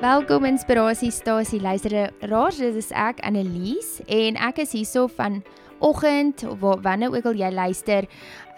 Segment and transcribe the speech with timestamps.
[0.00, 2.58] Welkom Inspirasiestasie luisteraars.
[2.60, 5.38] Dit is ek Annelies en ek is hierso van
[5.80, 8.04] oggend of wanneer ook al jy luister,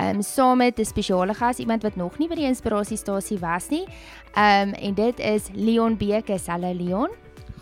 [0.03, 3.69] ehm um, saam met 'n spesiale gas, iemand wat nog nie by die Inspirasiestasie was
[3.71, 3.87] nie.
[4.35, 6.47] Ehm um, en dit is Leon Bekes.
[6.47, 7.09] Hallo Leon.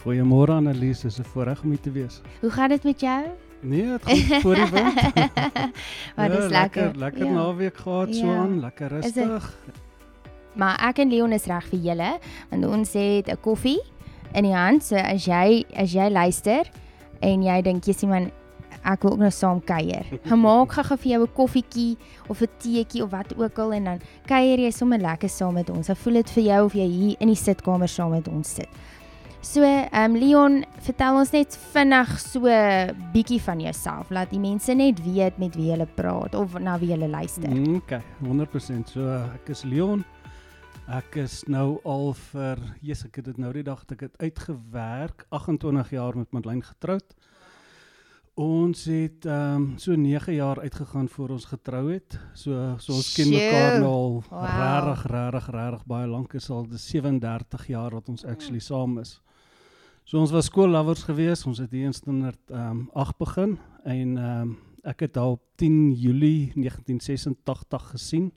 [0.00, 2.22] Goeiemôre Annelies, dis 'n voorreg om hier te wees.
[2.40, 3.24] Hoe gaan dit met jou?
[3.60, 4.94] Nee, dit gaan voor die wind.
[6.16, 6.82] Wat ja, is lekker.
[6.82, 7.32] Lekker, lekker ja.
[7.32, 8.14] naweek gehad ja.
[8.14, 9.58] so aan, lekker rustig.
[10.56, 12.10] Maar ek en Leon is reg vir julle
[12.50, 13.80] want ons het 'n koffie
[14.34, 14.82] in die hand.
[14.82, 16.64] So as jy as jy luister
[17.20, 18.30] en jy dink jy sien man
[18.86, 20.06] ek wil ook nou saam kuier.
[20.30, 21.96] Gemaak gou vir jou 'n koffietjie
[22.28, 25.70] of 'n teetjie of wat ook al en dan kuier jy sommer lekker saam met
[25.70, 25.90] ons.
[25.90, 28.68] Ek voel dit vir jou of jy hier in die sitkamer saam met ons sit.
[29.46, 32.40] So, ehm um, Leon, vertel ons net vinnig so
[33.12, 34.10] bietjie van jouself.
[34.10, 37.48] Laat die mense net weet met wie jy praat of na wie jy luister.
[37.48, 38.90] Mm, okay, 100%.
[38.90, 40.04] So, ek is Leon.
[40.86, 45.24] Ek is nou al vir, Jesus, ek het dit nou die dag ek het uitgewerk,
[45.34, 47.16] 28 jaar met Madeleine getroud.
[48.38, 52.18] Ons het ehm um, so 9 jaar uitgegaan voor ons getrou het.
[52.34, 54.44] So so ons ken mekaar nou al wow.
[54.44, 56.30] regtig regtig regtig baie lank.
[56.30, 59.16] Dit is al 37 jaar wat ons actually saam is.
[60.04, 61.48] So ons was skoollovers geweest.
[61.50, 65.34] Ons het hier in standaard ehm um, 8 begin en ehm um, ek het haar
[65.34, 68.32] op 10 Julie 1986 gesien.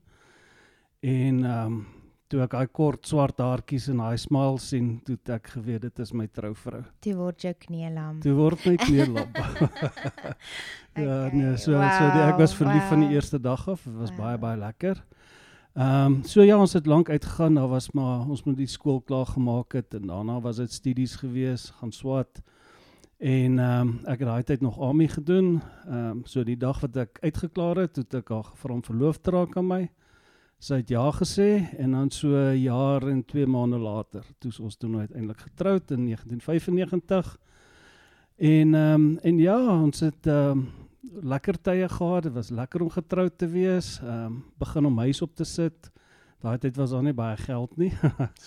[1.00, 1.98] En ehm um,
[2.30, 6.12] toe ek daai kort swart haartjies en daai smile sien, toe ek geweet dit is
[6.14, 6.84] my trouvrou.
[7.02, 8.20] Toe word jy kneelam.
[8.22, 9.32] Toe word my kneelam.
[11.00, 11.32] ja, okay.
[11.34, 11.90] nee, so wow.
[11.90, 12.92] so die, ek was verlief wow.
[12.92, 13.82] van die eerste dag af.
[13.88, 14.22] Dit was wow.
[14.22, 15.02] baie baie lekker.
[15.80, 17.58] Ehm um, so ja, ons het lank uitgegaan.
[17.58, 21.18] Daar was maar ons moet die skool klaar gemaak het en daarna was dit studies
[21.24, 22.44] gewees, gaan swat.
[23.18, 25.56] En ehm um, ek het daai tyd nog AMI gedoen.
[25.88, 29.18] Ehm um, so die dag wat ek uitgeklaar het, het ek haar gevra om verloof
[29.18, 29.88] te raak aan my
[30.60, 34.76] sy het ja gesê en dan so 'n jaar en 2 maande later toe ons
[34.76, 37.38] toe nou uiteindelik getroud in 1995
[38.38, 40.70] en ehm um, en ja ons het ehm um,
[41.22, 42.23] lekker tye gehad.
[42.23, 45.92] Dit was lekker om getroud te wees ehm um, begin om huis op te sit.
[46.39, 47.92] Daai tyd was daar nie baie geld nie.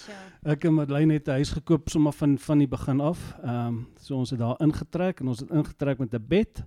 [0.52, 3.36] Ek en Madeleine het 'n huis gekoop sommer van van die begin af.
[3.42, 6.64] Ehm um, so ons het daar ingetrek en ons het ingetrek met 'n bed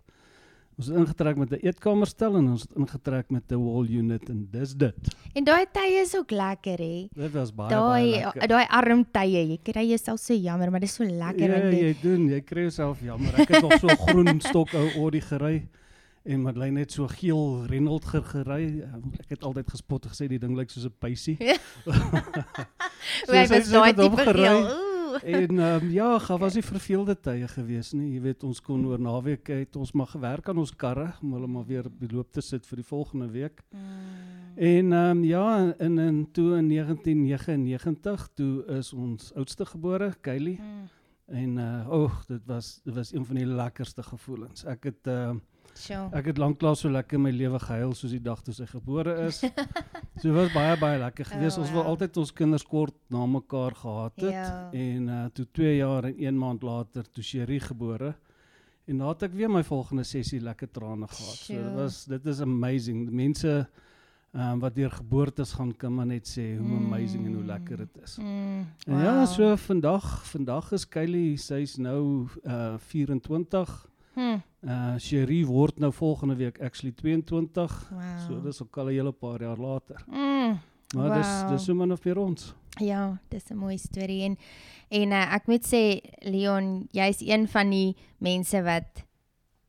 [0.76, 4.48] Ons het ingetrek met 'n eetkamerstel en ons het ingetrek met 'n wall unit en
[4.52, 5.16] dis dit.
[5.34, 7.08] En daai tye is ook lekker hè.
[7.12, 8.48] Dit was baie daai, baie.
[8.48, 11.96] Daai arm tye, jy kry jouself so jammer, maar dit is so lekker ja, jy
[12.02, 13.40] doen, jy kry jouself jammer.
[13.40, 15.68] Ek het nog so groen stok ou Audi gery
[16.24, 18.84] en Madeleine het so geel Renault gery.
[19.20, 21.38] Ek het altyd gespot gesê die ding lyk soos 'n pysie.
[23.26, 24.95] so, Wij was daai tipe gery
[25.38, 28.14] en um, ja, gaan was nie verveelde tye gewees nie.
[28.16, 31.48] Jy weet ons kon oor naweek het ons maar gewerk aan ons karre om hulle
[31.48, 33.64] maar weer beloop te sit vir die volgende week.
[33.72, 34.36] Mm.
[34.56, 35.48] En um, ja,
[35.80, 40.60] in in toe in 1999 toe is ons oudste gebore, Kylie.
[40.62, 40.86] Mm.
[41.26, 44.66] En uh oeg, dit was dit was een van die lekkerste gevoelens.
[44.66, 45.44] Ek het ehm uh,
[45.74, 46.10] Sure.
[46.16, 49.42] Ek het lanklaas so lekker my lewe gehuil soos die dag toe sy gebore is.
[50.22, 51.58] so was baie baie lekker geweest.
[51.58, 51.82] Oh, ons wow.
[51.82, 54.46] wil altyd ons kinders kort na mekaar gehad het yeah.
[54.46, 54.84] Ja.
[54.86, 58.14] en uh toe 2 jaar en 1 maand later toe Sherry gebore.
[58.86, 61.42] En na het ek weer my volgende sessie lekker trane gehad.
[61.42, 61.58] Sure.
[61.58, 63.08] So dit was dit is amazing.
[63.10, 63.56] Die mense
[64.36, 66.86] um, wat deur geboortes gaan kan maar net sê hoe mm.
[66.86, 68.18] amazing en hoe lekker dit is.
[68.22, 68.62] Mm.
[68.86, 69.04] En ja, wow.
[69.04, 73.76] ja, so vandag vandag is Kylie, sy's nou uh 24.
[74.16, 74.42] Hmm.
[74.66, 77.90] Uh Cherie word nou volgende week actually 22.
[77.92, 78.02] Wow.
[78.28, 80.04] So dis ook al 'n hele paar jaar later.
[80.08, 80.60] Mm.
[80.96, 81.18] Maar wow.
[81.18, 82.54] dis dis sommer nog vir ons.
[82.80, 84.38] Ja, dis 'n mooi storie en
[84.90, 89.04] en uh, ek moet sê Leon, jy's een van die mense wat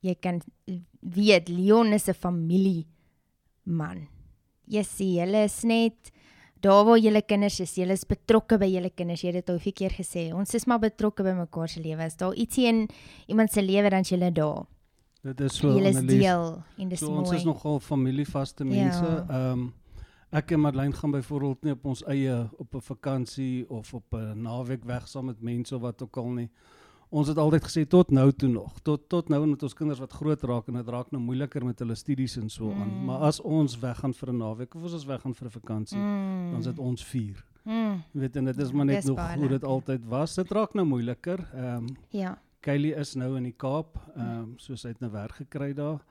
[0.01, 0.43] jy kan
[1.01, 2.87] weet Leon is 'n familie
[3.63, 4.09] man.
[4.65, 6.13] Jy sien, hulle is net
[6.61, 9.23] daar waar julle kinders is, julle is betrokke by julle kinders.
[9.23, 10.35] Jy het dit al 'n keer gesê.
[10.35, 12.03] Ons is maar betrokke by mekaar se lewe.
[12.03, 12.89] As daar ietsie in
[13.27, 14.67] iemand se lewe dan jy daar.
[15.23, 17.19] Dit is so julle is deel en dis so, mooi.
[17.19, 19.03] Ons is nogal familievaste mense.
[19.03, 19.27] Ja.
[19.29, 19.53] Ehm ja.
[19.53, 19.75] um,
[20.31, 24.43] ek en Madeleine gaan byvoorbeeld nie op ons eie op 'n vakansie of op 'n
[24.43, 26.51] naweek weg saam met mense of wat ook al nie
[27.09, 28.79] ons het altyd gesê tot nou toe nog.
[28.83, 31.79] Tot tot nou met ons kinders wat groot raak en dit raak nou moeiliker met
[31.79, 32.89] hulle studies en so aan.
[32.91, 33.05] Mm.
[33.05, 36.51] maar as ons weggaan vir 'n naweek of as ons weggaan vir 'n vakansie mm.
[36.53, 37.45] dan sit ons vier.
[37.65, 38.03] Mm.
[38.13, 40.35] weet en dit is maar net nog hoe dit altyd was.
[40.35, 41.49] Dit raak nou moeiliker.
[41.55, 42.39] Ehm um, ja.
[42.61, 45.73] Kylie is nou in die Kaap ehm um, soos hy het 'n nou werk gekry
[45.75, 46.05] daar.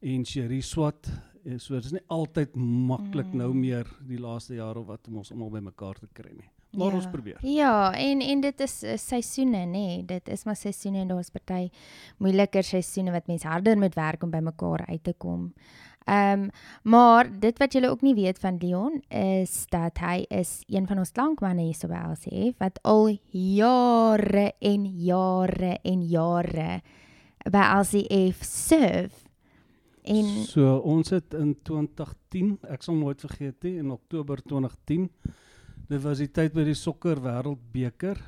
[0.00, 1.10] En Cherie swat
[1.58, 3.36] so dit is nie altyd maklik mm.
[3.36, 6.94] nou meer die laaste jare wat om ons almal bymekaar te kry nie Maar Ja.
[6.94, 7.38] ons probeer.
[7.42, 9.70] Ja, en en dit is uh, seisoene nê.
[9.70, 10.04] Nee.
[10.04, 11.70] Dit is maar seisoene en daar's party
[12.18, 15.52] moeiliker seisoene wat mense harder moet werk om by mekaar uit te kom.
[16.06, 16.50] Ehm um,
[16.82, 20.98] maar dit wat julle ook nie weet van Leon is dat hy is een van
[20.98, 26.80] ons klankmanne hier so by LCF wat al jare en jare en jare
[27.50, 29.24] by LCF serve.
[30.06, 35.08] En So ons het in 2010, ek sal nooit vergeet nie, in Oktober 2010.
[35.86, 38.18] Dit was die tyd by die sokker wêreldbeker.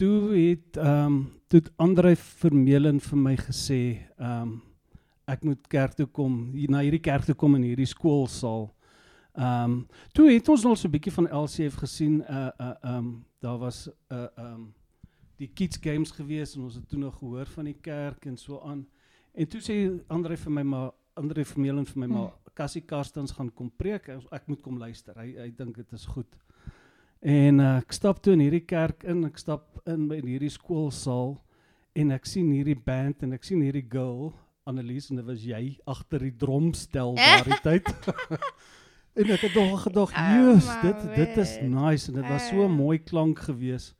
[0.00, 1.16] Toe het ehm um,
[1.52, 3.80] toe het Andre Vermeulen vir my gesê,
[4.16, 4.52] ehm um,
[5.28, 8.70] ek moet kerk toe kom, hier na hierdie kerk toe kom in hierdie skoolsaal.
[9.36, 9.74] Ehm um,
[10.16, 12.22] toe het ons al so 'n bietjie van LCF gesien.
[12.22, 14.74] Uh uh ehm um, daar was 'n uh, ehm um,
[15.36, 18.60] die kids games gewees en ons het toe nog gehoor van die kerk en so
[18.60, 18.86] aan.
[19.34, 19.76] En toe sê
[20.08, 22.14] Andre vir my maar Andre Vermeulen vir my Hmm.
[22.16, 24.08] maar Cassie Karstens gaan kom preek.
[24.08, 25.14] Ek, ek moet kom luister.
[25.16, 26.36] Hy hy dink dit is goed.
[27.22, 31.36] En uh, ek stap toe in hierdie kerk in, ek stap in by hierdie skoolsaal
[31.94, 34.32] en ek sien hierdie band en ek sien hierdie girl
[34.66, 35.60] Annelies en dit was jy
[35.90, 37.88] agter die drumstel daardie tyd.
[39.18, 42.46] en ek het nog gedag, Oh, "Jesus, my dit dit is nice en dit was
[42.48, 42.76] so 'n Ah.
[42.76, 43.94] mooi klank gewees."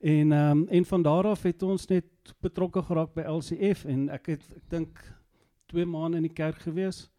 [0.00, 2.04] En ehm um, en van daar af het ons net
[2.40, 4.98] betrokke geraak by LCF en ek het ek dink
[5.66, 7.10] 2 maande in die kerk gewees.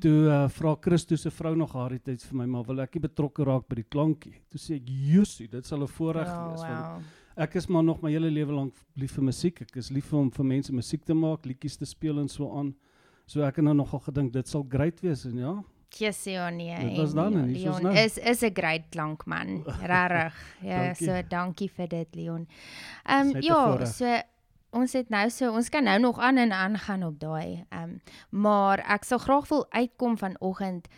[0.00, 3.02] Toe uh, vra Christus se vrou nog haar tyd vir my, maar wil ek nie
[3.04, 4.36] betrokke raak by die klankie.
[4.50, 7.02] Toe sê ek, "Jessie, dit sal 'n voorreg oh, wees want wow.
[7.36, 9.60] ek is maar nog my hele lewe lank lief vir musiek.
[9.62, 12.74] Ek is lief om vir mense musiek te maak, liedjies te speel en so aan.
[13.26, 16.88] So ek het nou nogal gedink dit sal great wees en ja, Jessie nee.
[16.88, 17.94] Dit was en dan en ons Leon nou.
[17.94, 19.64] is is 'n great klankman.
[19.92, 20.34] Regtig.
[20.62, 21.06] Ja, Dankie.
[21.06, 22.48] so dankie vir dit Leon.
[23.04, 24.22] Ehm 'n ja, so
[24.70, 27.64] ons het nou so ons kan nou nog aan en aan gaan op daai.
[27.70, 27.98] Ehm
[28.30, 30.88] maar ek sal graag wil uitkom vanoggend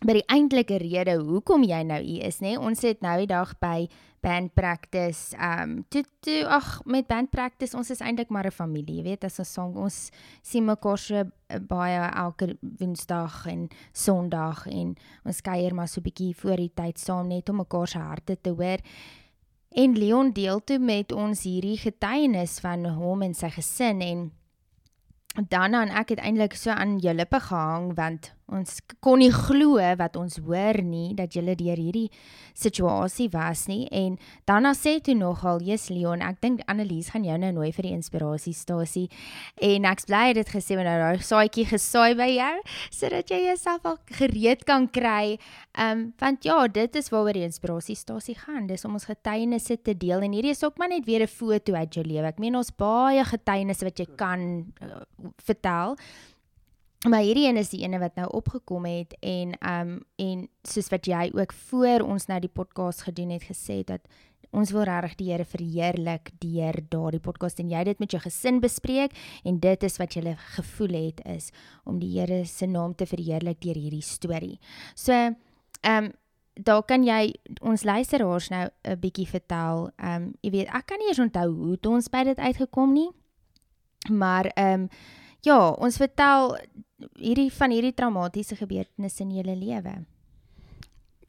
[0.00, 2.56] by die eintlike rede hoekom jy nou hier is, nê?
[2.56, 3.88] Ons het nou die dag by
[4.20, 8.50] band practice, ehm um, toe toe ag met band practice, ons is eintlik maar 'n
[8.52, 10.10] familie, jy weet, as ons song ons
[10.42, 14.94] sien mekaar so uh, baie elke Woensdag en Sondag en
[15.24, 18.36] ons kuier maar so 'n bietjie voor die tyd saam net om mekaar se harte
[18.40, 18.78] te hoor.
[19.70, 24.24] En Leon deel toe met ons hierdie getuienis van hom en sy gesin en
[25.48, 29.78] dan dan ek het eintlik so aan jou lippe gehang want ons kon nie glo
[29.98, 32.08] wat ons hoor nie dat jy deur hierdie
[32.58, 33.86] situasie was nie.
[33.94, 34.16] En
[34.48, 37.94] Dana sê toe nogal Jesus Leon ek dink Annelies gaan jou nou nooi vir die
[37.96, 39.06] inspirasiestasie.
[39.62, 42.54] En ek's bly dit gesê want nou daai saadjie gesaai by jou
[42.90, 45.38] sodat jy jouself al gereed kan kry.
[45.78, 48.66] Um, want ja dit is waaroor die inspirasiestasie gaan.
[48.70, 50.26] Dis om ons getuienisse te deel.
[50.26, 52.26] En hierdie is ook maar net weer 'n foto uit jou lewe.
[52.26, 55.04] Ek meen ons baie getuienisse wat jy kan uh,
[55.44, 55.96] vertel
[57.08, 61.06] Maar hierdie een is die ene wat nou opgekom het en um en soos wat
[61.08, 64.04] jy ook voor ons nou die podcast gedoen het gesê dat
[64.52, 68.60] ons wil regtig die Here verheerlik deur daardie podcast en jy dit met jou gesin
[68.60, 69.16] bespreek
[69.48, 71.48] en dit is wat jy gevoel het is
[71.88, 74.58] om die Here se naam te verheerlik deur hierdie storie.
[74.94, 75.14] So
[75.80, 76.10] um
[76.60, 77.32] daar kan jy
[77.62, 79.88] ons luisteraars nou 'n bietjie vertel.
[79.96, 83.08] Um jy weet ek kan nie eens onthou hoe ons by dit uitgekom nie.
[84.10, 84.88] Maar um
[85.44, 86.56] ja, ons vertel
[87.16, 90.04] hierdie van hierdie traumatiese gebeurtenisse in julle lewe.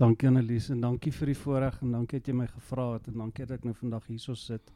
[0.01, 3.19] dankie Annelies en dankie vir die voorreg en dankie dat jy my gevra het en
[3.21, 4.71] dankie dat ek nou vandag hierso sit.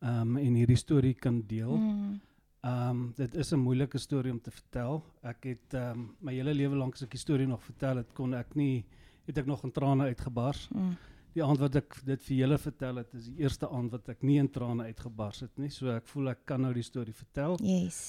[0.00, 1.74] Ehm um, en hierdie storie kan deel.
[1.76, 5.02] Ehm um, dit is 'n moeilike storie om te vertel.
[5.22, 8.12] Ek het ehm um, my hele lewe lank as ek die storie nog vertel het,
[8.14, 8.84] kon ek nie
[9.26, 10.68] het ek nog in trane uitgebars.
[10.68, 10.96] Mm.
[11.38, 14.24] Die aand wat ek dit vir julle vertel het, is die eerste aand wat ek
[14.26, 15.68] nie in trane uitgebars het nie.
[15.70, 17.54] So ek voel ek kan nou die storie vertel.
[17.62, 18.00] Yes.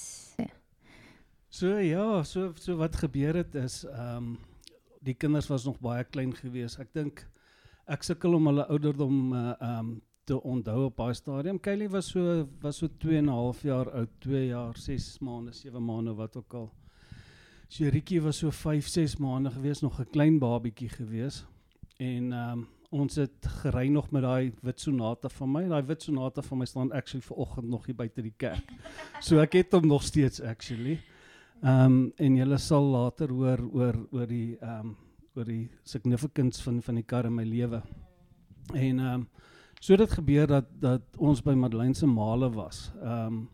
[1.50, 4.32] So ja, so so wat gebeur het is ehm um,
[5.00, 6.74] die kinders was nog baie klein gewees.
[6.82, 7.22] Ek dink
[7.88, 9.92] ek sukkel om hulle ouderdom uh, ehm um,
[10.26, 11.58] te onthou op daai stadium.
[11.62, 15.52] Kylie was so was so 2 en 'n half jaar oud, 2 jaar, 6 maande,
[15.52, 16.68] 7 maande wat ook al.
[17.70, 21.44] Sherikie was so 5, 6 maande gewees, nog 'n klein babietjie gewees.
[21.98, 25.62] En ehm um, ons het gery nog met daai wit sonata van my.
[25.70, 28.72] Daai wit sonata van my staan actually ver oggend nog hier buite die kerk.
[29.22, 30.98] So ek het hom nog steeds actually.
[31.62, 34.96] Ehm um, en julle sal later hoor oor oor die ehm um,
[35.36, 37.82] oor die significance van van die kar in my lewe.
[38.74, 39.28] En ehm um,
[39.80, 42.90] so dit gebeur dat dat ons by Madeleine se male was.
[43.02, 43.48] Ehm um,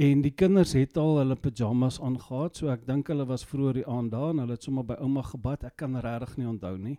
[0.00, 3.86] en die kinders het al hulle pyjamas aangetree, so ek dink hulle was vroeër die
[3.86, 5.64] aand daar en hulle het sommer by ouma gebad.
[5.64, 6.96] Ek kan regtig nie onthou nie.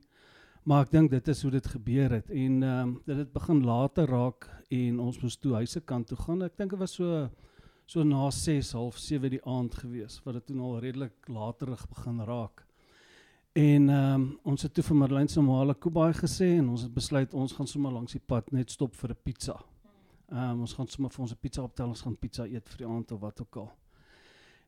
[0.63, 3.63] Maar ek dink dit is hoe dit gebeur het en ehm um, dit het begin
[3.65, 6.43] later raak en ons moes toe huise kant toe gaan.
[6.45, 7.29] Ek dink dit was so
[7.85, 12.21] so na 6 half 7 die aand gewees wat dit toe al redelik laterig begin
[12.27, 12.65] raak.
[13.57, 16.93] En ehm um, ons het toe vir Marlene se maale Kobai gesê en ons het
[16.93, 19.57] besluit ons gaan sommer langs die pad net stop vir 'n pizza.
[20.31, 22.77] Ehm um, ons gaan sommer vir ons 'n pizza optel, ons gaan pizza eet vir
[22.77, 23.71] die aand of wat ook al.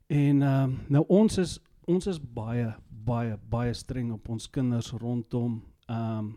[0.08, 4.92] En ehm um, nou ons is ons is baie baie baie streng op ons kinders
[4.92, 6.34] rondom ehm um,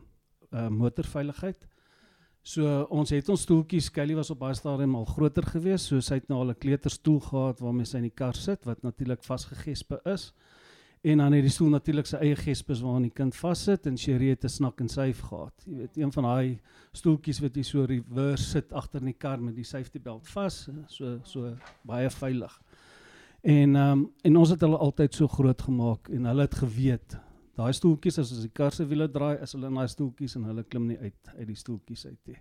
[0.54, 1.66] uh, motorveiligheid.
[2.46, 6.20] So ons het ons stoeltjies, Kelly was op baie stadium al groter geweest, so sy
[6.20, 10.00] het nou al 'n kleuterstoel gehad waarmee sy in die kar sit wat natuurlik vasgegespe
[10.04, 10.32] is.
[11.02, 14.28] En dan het die stoel natuurlik sy eie gespes waarin die kind vassit en Sherry
[14.28, 15.64] het 'n snak en syf gehad.
[15.66, 16.60] Jy weet, een van daai
[16.92, 20.68] stoeltjies wat jy so reverse sit agter in die kar met die safety belt vas,
[20.86, 22.62] so so baie veilig.
[23.42, 27.18] En ehm um, en ons het hulle altyd so groot gemaak en hulle het geweet
[27.56, 30.44] daai stoeltjies as as die kar se wiele draai, is hulle in daai stoeltjies en
[30.50, 32.38] hulle klim nie uit uit die stoeltjies uit nie.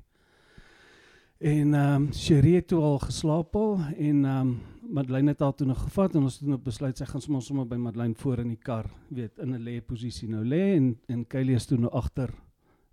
[1.38, 5.68] En ehm um, Sherry het al geslaap al en ehm um, Madeleine het haar toe
[5.68, 8.52] nog gevat en ons het toe besluit sy gaan sommer sommer by Madeleine voor in
[8.54, 11.92] die kar, weet, in 'n lê posisie nou lê en en Kylie is toe nou
[11.92, 12.34] agter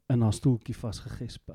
[0.08, 1.54] in haar stoeltjie vasgegespe.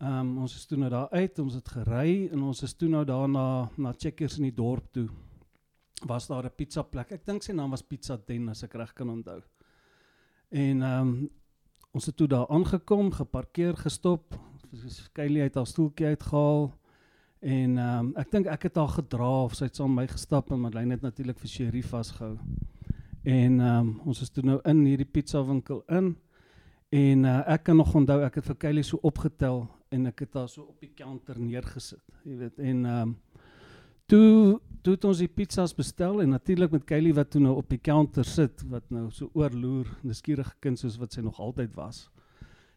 [0.00, 2.88] Ehm um, ons is toe nou daar uit, ons het gery en ons is toe
[2.88, 5.08] nou daar na na Checkers in die dorp toe.
[6.06, 7.12] Was daar 'n pizza plek.
[7.12, 9.42] Ek dink sy naam was Pizza Den as ek reg kan onthou.
[10.50, 11.30] En ehm um,
[11.92, 14.34] ons het toe daar aangekom, geparkeer, gestop.
[15.12, 16.72] Kylie het haar stoeltjie uitgehaal
[17.42, 20.52] En ehm um, ek dink ek het haar gedra of sy het saam my gestap
[20.54, 22.36] en Madeleine het natuurlik vir Sherry vasgehou.
[23.26, 26.12] En ehm um, ons is toe nou in hierdie pizza winkel in
[26.94, 30.38] en uh, ek kan nog onthou ek het vir Kylie so opgetel en ek het
[30.38, 32.04] haar so op die counter neergesit.
[32.22, 33.18] Jy weet en ehm um,
[34.12, 37.68] toe toe het ons die pizzas bestel en natuurlik met Kylie wat toe nou op
[37.70, 42.08] die counter sit wat nou so oorloer, nuuskierige kind soos wat sy nog altyd was.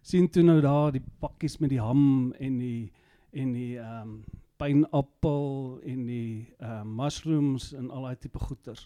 [0.06, 2.92] sien toe nou daar die pakkies met die ham en die
[3.34, 4.20] en die ehm um,
[4.56, 8.86] pineappel en die uh mushrooms en al daai tipe goeters.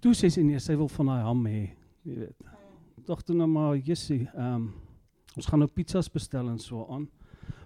[0.00, 1.64] Toe sê sy nee, sy wil van daai ham hê,
[2.06, 2.46] jy weet.
[3.04, 4.70] Tog toe nou maar Jessie, ehm um,
[5.36, 7.08] ons gaan nou pizzas bestel en so aan.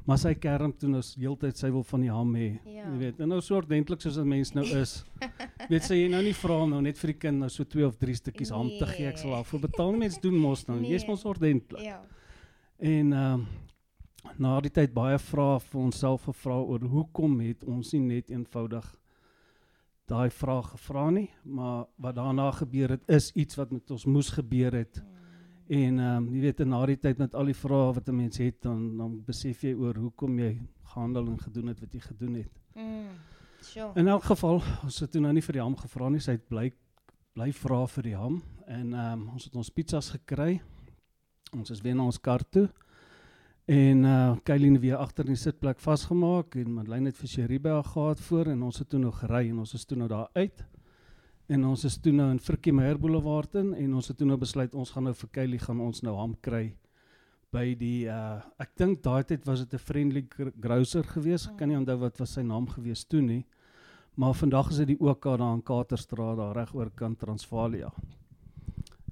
[0.04, 2.49] Maar sy kerm toe nou heeltyd sy wil van die ham hê.
[2.66, 2.88] Ja.
[2.88, 5.04] Jy weet, en nou so ordentlik soos 'n mens nou is.
[5.71, 7.97] weet sy jy nou nie vra nou net vir die kind nou so 2 of
[7.97, 8.59] 3 stukkies nee.
[8.59, 9.92] ham te gee, ek sal daarvoor betaal.
[9.92, 10.80] Mense doen mos nou.
[10.80, 10.90] Nee.
[10.90, 11.85] Jy's mos ordentlik.
[11.87, 12.00] Ja.
[12.78, 13.47] En ehm um,
[14.38, 18.87] na die tyd baie vrae vir onsself gevra oor hoekom het ons nie net eenvoudig
[20.06, 24.30] daai vraag gevra nie, maar wat daarna gebeur het is iets wat met ons moes
[24.30, 25.02] gebeur het.
[25.02, 25.22] Mm.
[25.66, 28.16] En ehm um, jy weet in na die tyd met al die vrae wat 'n
[28.16, 32.00] mens het dan dan besef jy oor hoekom jy gehandel en gedoen het wat jy
[32.00, 32.61] gedoen het.
[32.75, 33.09] Mm.
[33.61, 33.92] Sure.
[33.95, 36.49] In elk geval, ons het toe nou nie vir die ham gevra nie, sy het
[36.49, 36.73] bly
[37.33, 40.61] bly vra vir die ham en ehm um, ons het ons pizzas gekry.
[41.52, 42.69] Ons is weer na ons kar toe.
[43.66, 48.21] En uh Kylie weer agter in die sitplek vasgemaak en Madeleine het vir Sheriba gehad
[48.21, 50.64] voor en ons het toe nog gery en ons is toe nou daar uit.
[51.52, 54.38] En ons is toe nou in Frikkie Meyer Boulevard in en ons het toe nou
[54.40, 56.71] besluit ons gaan nou vir Kylie gaan ons nou ham kry
[57.52, 60.23] by die uh ek dink daai tyd was dit 'n friendly
[60.62, 61.50] grocer geweest.
[61.50, 63.44] Ek kan nie onthou wat was sy naam geweest toe nie.
[64.16, 67.92] Maar vandag is dit die OK daar in Katerstraat daar reg oor kant Transvalia.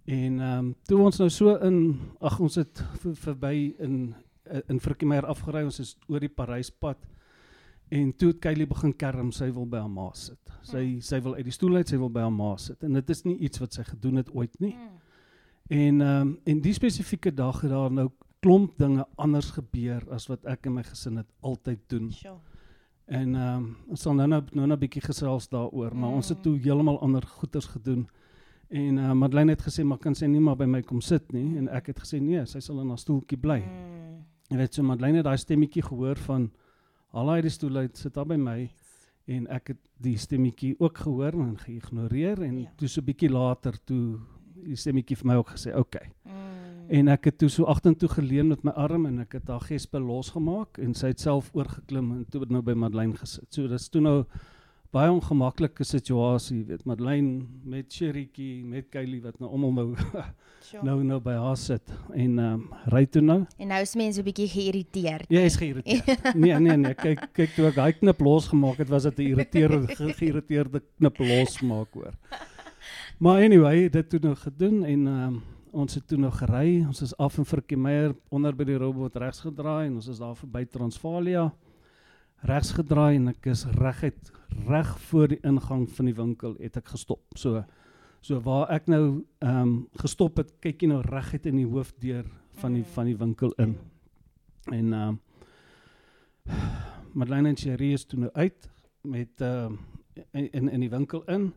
[0.07, 2.83] En ehm um, toe ons nou so in ag ons het
[3.27, 4.15] verby in
[4.69, 6.97] in Frikiemeyer afgery ons is oor die Paryspad
[7.91, 10.39] en toe het Kylie begin kerm sy wil by haar ma sit.
[10.63, 11.01] Sy mm.
[11.03, 13.25] sy wil uit die stoel uit, sy wil by haar ma sit en dit is
[13.27, 14.75] nie iets wat sy gedoen het ooit nie.
[14.77, 14.99] Mm.
[15.71, 18.09] En ehm um, en die spesifieke dag het daar nou
[18.41, 22.09] klomp dinge anders gebeur as wat ek en my gesin het altyd doen.
[22.15, 22.39] Sure.
[23.11, 26.01] En ehm um, ons sal nou nou nou 'n bietjie gesels daaroor, mm.
[26.01, 26.43] maar ons het mm.
[26.43, 28.09] toe heeltemal ander goeters gedoen.
[28.69, 31.59] En uh, Madeleine het gesê maar kan sy nie maar by my kom sit nie
[31.59, 33.59] en ek het gesê nee, sy sal in haar stoeltjie bly.
[33.59, 34.21] Mm.
[34.51, 36.51] En weet so Madeleine daai stemmetjie gehoor van
[37.11, 38.59] al daai stoel uit sit daar by my
[39.31, 42.71] en ek het die stemmetjie ook gehoor en geïgnoreer en ja.
[42.77, 44.19] toe so 'n bietjie later toe
[44.55, 45.81] die stemmetjie vir my ook gesê oké.
[45.81, 46.13] Okay.
[46.25, 46.51] Mm.
[46.91, 50.01] En ek het toe so agtertoe geleun met my arm en ek het haar gespe
[50.03, 53.47] losgemaak en sy het self oorgeklim en toe het nou by Madeleine gesit.
[53.55, 54.25] So dis toe nou
[54.95, 59.87] baie ongemaklike situasie, weet Madeleine met Cherrytjie, met Kylie wat nou almal nou
[60.67, 60.83] sure.
[60.87, 63.39] nou nou by haar sit en ehm um, ry toe nou.
[63.63, 65.31] En nou is mense 'n bietjie geïrriteerd.
[65.31, 66.35] Ja, is geïrriteerd.
[66.43, 69.95] nee, nee, nee, kyk kyk toe ek daai knip losgemaak het, was dit 'n irriterende
[70.19, 72.19] geïrriteerde knip losmaak hoor.
[73.19, 76.83] Maar anyway, dit toe nou gedoen en ehm um, ons het toe nog gery.
[76.83, 80.35] Ons is af in Frikiemeyer onder by die robot regs gedraai en ons is daar
[80.35, 81.53] verby Transvalia
[82.49, 84.33] regs gedraai en ek is reguit
[84.69, 87.23] reg voor die ingang van die winkel het ek gestop.
[87.37, 87.65] So
[88.21, 92.27] so waar ek nou ehm um, gestop het, kyk jy nou reguit in die hoofdeur
[92.61, 93.77] van die van die winkel in.
[94.73, 95.21] En ehm um,
[97.13, 98.69] Madeleine en Cherie is toe nou uit
[99.03, 99.79] met ehm
[100.27, 101.53] uh, in in die winkel in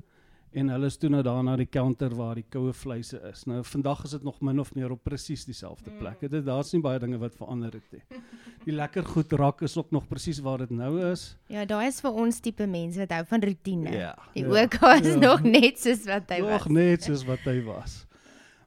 [0.53, 3.43] en hulle is toe nou daar na die counter waar die koue vleise is.
[3.49, 6.21] Nou vandag is dit nog min of meer op presies dieselfde plek.
[6.21, 6.45] Dit mm.
[6.47, 8.03] daar's nie baie dinge wat verander het nie.
[8.63, 11.33] Die lekker goed raak is ook nog presies waar dit nou is.
[11.51, 13.91] Ja, daar is vir ons tipe mense wat hou van rotine.
[13.91, 14.13] Ja.
[14.31, 15.19] Die ja, ook is ja.
[15.19, 16.63] nog net soos wat hy nog was.
[16.69, 17.97] Nog net soos wat hy was.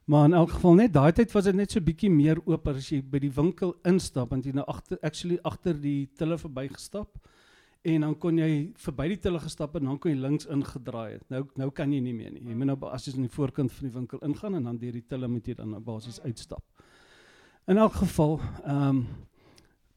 [0.05, 2.91] Maar in elk geval net daai tyd was dit net so bietjie meer oop as
[2.93, 7.17] jy by die winkel instap want jy nou agter actually agter die tille verbygestap
[7.87, 8.49] en dan kon jy
[8.83, 11.23] verby die tille gestap en dan kon jy links ingedraai het.
[11.33, 12.43] Nou nou kan jy nie meer nie.
[12.49, 14.97] Jy moet nou as jy in die voorkant van die winkel ingaan en dan deur
[14.97, 16.63] die tille moet jy dan nou basies uitstap.
[17.67, 19.07] In elk geval, ehm um,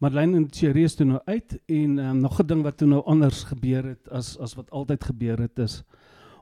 [0.00, 2.88] Madeleine en Thierry is toe nou uit en ehm um, nog 'n ding wat toe
[2.88, 5.82] nou anders gebeur het as as wat altyd gebeur het is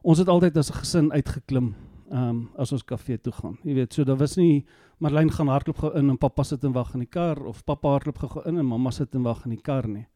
[0.02, 1.74] ons het altyd as 'n gesin uitgeklim
[2.10, 3.58] ehm um, as ons kafee toe gaan.
[3.62, 4.64] Jy weet, so daar was nie
[4.98, 7.88] Madeleine gaan hardloop gou in en pappa sit en wag in die kar of pappa
[7.88, 10.06] hardloop gou in en mamma sit en wag in die kar nie.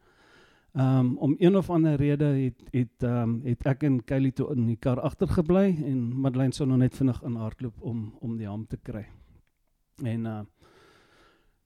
[0.73, 4.33] Ehm um, om een of ander rede het het ehm um, het ek en Kylie
[4.33, 8.37] toe in die kar agtergebly en Madeleine sou nog net vinnig in hardloop om om
[8.37, 9.05] die ham te kry.
[10.03, 10.41] En uh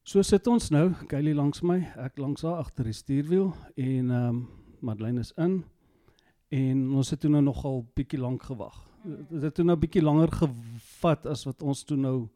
[0.03, 4.29] so sit ons nou, Kylie langs my, ek langs haar agter die stuurwiel en ehm
[4.29, 4.49] um,
[4.81, 5.65] Madeleine is in
[6.49, 8.89] en ons het toe nou nogal bietjie lank gewag.
[9.31, 12.29] Dit het toe nou bietjie langer gevat as wat ons toe nou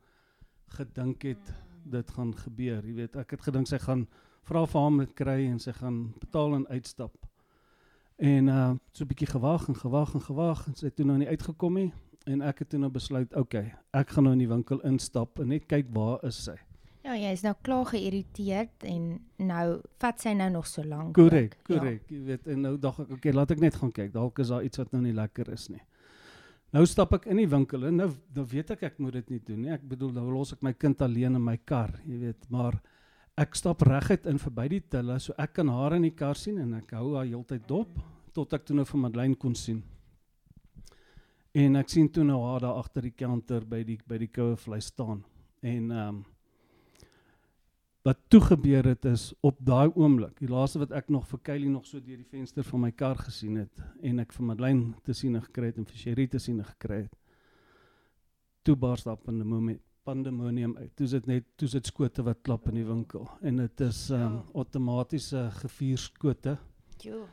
[0.79, 2.87] gedink het dit gaan gebeur.
[2.87, 4.07] Jy weet, ek het gedink sy gaan
[4.49, 7.17] vra vir hom dit kry en sy gaan betaal en uitstap.
[8.21, 11.19] En uh so 'n bietjie gewag en gewag en gewag en sy het toe nou
[11.19, 11.93] nie uitgekom nie
[12.27, 15.49] en ek het toe nou besluit, okay, ek gaan nou in die winkel instap en
[15.49, 16.57] net kyk waar is sy.
[17.01, 19.05] Ja, jy is nou klaar geïrriteerd en
[19.39, 19.67] nou
[20.03, 21.15] vat sy nou nog so lank.
[21.17, 22.03] Korrek, korrek.
[22.11, 22.17] Ja.
[22.17, 24.13] Jy weet en nou dink ek, okay, laat ek net gaan kyk.
[24.13, 25.81] Dalk is daar iets wat nou nie lekker is nie.
[26.77, 29.41] Nou stap ek in die winkel en nou nou weet ek ek moet dit nie
[29.47, 29.73] doen nie.
[29.75, 32.77] Ek bedoel, nou los ek my kind alleen in my kar, jy weet, maar
[33.37, 36.59] ek stap reguit in verby die tille so ek kan haar in die kar sien
[36.59, 38.01] en ek hou haar heeltyd dop
[38.35, 39.81] tot ek toe nou vir Madeleine kon sien.
[41.55, 44.55] En ek sien toe nou haar daar agter die counter by die by die koue
[44.57, 45.25] vleis staan.
[45.63, 46.21] En ehm um,
[48.01, 51.69] wat toe gebeur het is op daai oomblik, die laaste wat ek nog vir Kylie
[51.69, 55.13] nog so deur die venster van my kar gesien het en ek vir Madeleine te
[55.13, 57.19] sien gekry het en vir Sherry te sien gekry het.
[58.65, 60.91] Toe bars daar 'n oomblik pandemonium uit.
[60.97, 64.21] Toe sit net toe sit skote wat klap in die winkel en dit is um
[64.21, 66.57] ehm, outomatiese gevuurskote.
[67.05, 67.27] Jo.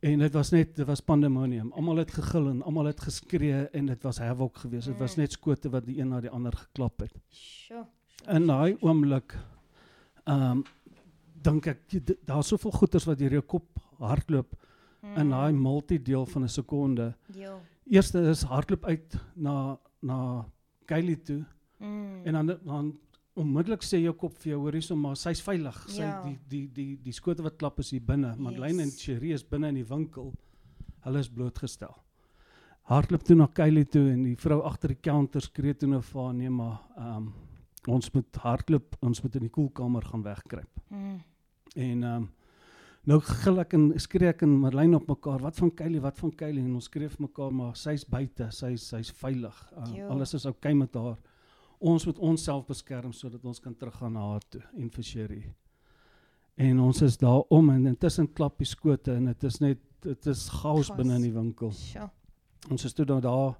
[0.00, 1.72] En dit was net dit was pandemonium.
[1.72, 4.86] Almal het gegil en almal het geskree en dit was havoc geweest.
[4.86, 5.00] Dit mm.
[5.00, 7.14] was net skote wat die een na die ander geklap het.
[7.34, 7.84] Sjoe.
[8.26, 9.36] In daai oomblik
[10.28, 10.64] um
[11.42, 11.82] dink ek
[12.26, 15.18] daar's soveel goeters wat deur jou kop hardloop mm.
[15.22, 17.14] in daai multideel van 'n sekonde.
[17.34, 17.60] Jo.
[17.86, 20.46] Eerste is hardloop uit na na
[20.86, 21.44] Kylie toe.
[21.78, 22.26] Mm.
[22.26, 22.90] En dan dan
[23.38, 25.78] onmiddellik sê jou kop vir jou hoor hierso maar sy's veilig.
[25.90, 26.18] Sy ja.
[26.24, 28.34] die die die die skote wat klap is hier binne.
[28.38, 28.92] Madeleine yes.
[28.92, 30.32] en Cherie is binne in die winkel.
[31.06, 31.94] Hulle is blootgestel.
[32.88, 36.32] Hardloop toe na Kylie toe en die vrou agter die counter skree toe nou vir
[36.40, 37.28] nee maar ehm um,
[37.88, 40.82] ons moet hardloop, ons moet in die koelkamer gaan wegkruip.
[40.88, 41.14] Mm.
[41.76, 42.28] En ehm um,
[43.08, 45.40] nou gil ek en skree ek en Madeleine op mekaar.
[45.40, 46.00] Wat van Kylie?
[46.04, 46.64] Wat van Kylie?
[46.64, 49.62] En ons skree vir mekaar maar sy's buite, sy's sy's veilig.
[49.76, 51.16] Uh, alles is oukei okay met haar
[51.78, 55.42] ons moet onsself beskerm sodat ons kan teruggaan na haar toe en vir Sherry.
[56.58, 60.26] En ons is daar om en intussen klap die skote en dit is net dit
[60.30, 61.72] is chaos binne in die winkel.
[61.74, 62.08] Sure.
[62.70, 63.56] Ons is toe nou daar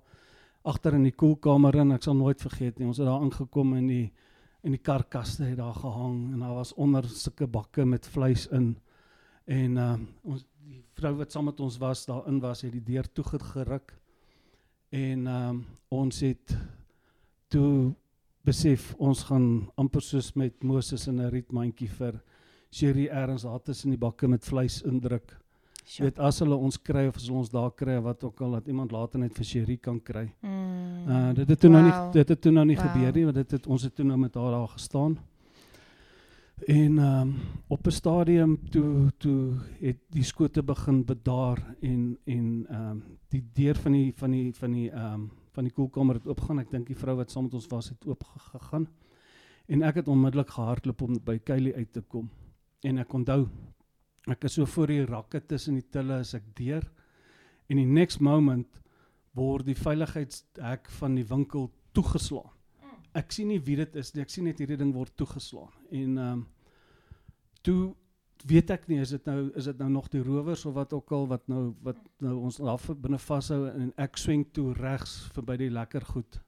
[0.68, 2.88] agter in die koelkamer en ek sal nooit vergeet nie.
[2.90, 4.06] Ons het daar aangekom in die
[4.66, 8.72] in die karkaste het daar gehang en daar was onder sulke bakke met vleis in.
[9.46, 13.06] En uh ons die vrou wat saam met ons was daarin was het die deur
[13.12, 13.94] toe geruk.
[14.90, 16.56] En um ons het
[17.48, 17.94] toe
[18.44, 22.20] besef ons gaan amper soos met Moses in 'n rietmandjie vir
[22.70, 25.36] Sherry erns daar tussen die bakke met vleis indruk.
[25.88, 28.66] Jy weet as hulle ons kry of as ons daar kry wat ook al dat
[28.68, 30.26] iemand later net vir Sherry kan kry.
[30.42, 31.08] Mm.
[31.08, 31.78] Uh dit het toe wow.
[31.78, 32.86] nou nie dit het toe nou nie wow.
[32.86, 35.18] gebeur nie want dit het ons het toe nou met haar daar gestaan.
[36.66, 37.34] En um,
[37.68, 43.44] op 'n stadium toe toe het die skote begin bedaar en en ehm um, die
[43.52, 46.62] deur van die van die van die ehm um, van die koelkamer het oopgegaan.
[46.62, 48.86] Ek dink die vrou wat saam met ons was het oop gegaan.
[49.68, 52.28] En ek het onmiddellik gehardloop om by Kylie uit te kom.
[52.86, 53.48] En ek onthou
[54.30, 56.84] ek is so voor die rakke tussen die tille as ek deur
[57.72, 58.78] en die next moment
[59.36, 62.52] word die veiligheidshek van die winkel toegeslaan.
[63.16, 64.22] Ek sien nie wie dit is nie.
[64.22, 65.74] Ek sien net hierdie ding word toegeslaan.
[65.90, 66.46] En ehm um,
[67.66, 67.96] toe
[68.46, 71.12] weet ek nie is dit nou is dit nou nog die rowers of wat ook
[71.12, 75.56] al wat nou wat nou ons daar binne vashou en ek swing toe regs verby
[75.56, 76.40] die lekker goed.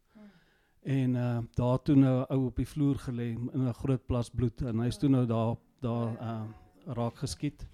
[0.83, 4.63] En uh daar toe nou ou op die vloer gelê in 'n groot plas bloed
[4.63, 6.45] en hy's toe nou daar daar uh
[6.87, 7.67] raak geskiet.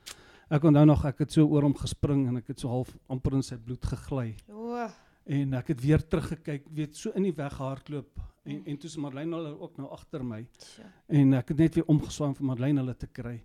[0.51, 3.35] Ek onthou nog ek het so oor hom gespring en ek het so half amper
[3.35, 4.37] in sy bloed gegly.
[4.49, 4.89] O.
[5.27, 8.97] En ek het weer teruggekyk, weet so in die weg hardloop en en toe is
[8.97, 10.47] Marlene hulle ook nou agter my.
[10.59, 10.87] Sjoe.
[11.09, 13.41] En ek het net weer omgeswaai om vir Marlene hulle te kry.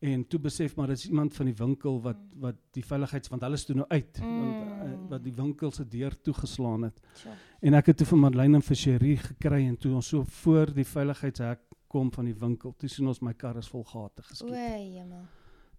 [0.00, 3.56] En toe besef maar dis iemand van die winkel wat wat die veiligheids want hulle
[3.58, 4.38] toe nou uit Mm.
[4.40, 7.00] want uh, wat die winkel se deur toegeslaan het.
[7.16, 7.32] Sjoe.
[7.62, 10.66] En ek het toe vir Marlene en vir Cherie gekry en toe ons so voor
[10.74, 11.58] die veiligheidshek
[11.88, 14.94] kom van die winkel, toe sien ons my kar is vol gate O, geskiet.
[14.94, 15.22] jemma.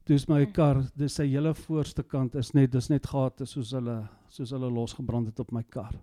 [0.03, 0.51] Toe is my Mm.
[0.51, 4.69] kar, dis sy hele voorste kant is net dis net gate soos hulle soos hulle
[4.71, 5.93] losgebrand het op my kar.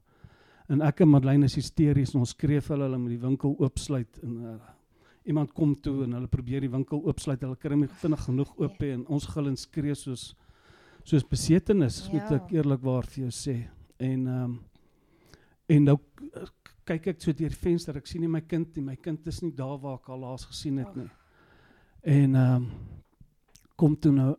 [0.68, 3.56] En ek en Marlene is hysteries en ons skree vir hulle hulle moet die winkel
[3.58, 4.56] oopsluit en uh,
[5.26, 7.40] iemand kom toe en hulle probeer die winkel oopsluit.
[7.42, 10.34] Hulle kry hom vinnig genoeg oop hê en ons gil en skree soos
[11.06, 12.36] soos besetenis, moet Ja.
[12.36, 13.68] ek eerlikwaar vir jou sê.
[13.98, 14.58] En ehm um,
[15.68, 15.96] en nou
[16.86, 18.82] kyk ek so deur die venster, ek sien nie my kind nie.
[18.82, 21.08] My kind is nie daar waar ek al laas gesien het nie.
[22.02, 22.68] En ehm um,
[23.76, 24.34] kom toe nou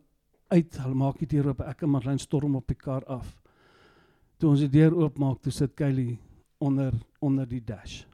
[0.48, 3.36] uit, hulle maak die deur oop, ek en Marlene storm op die kar af.
[4.38, 6.18] Toe ons die deur oopmaak, toe sit Kylie
[6.60, 8.04] onder onder die dash.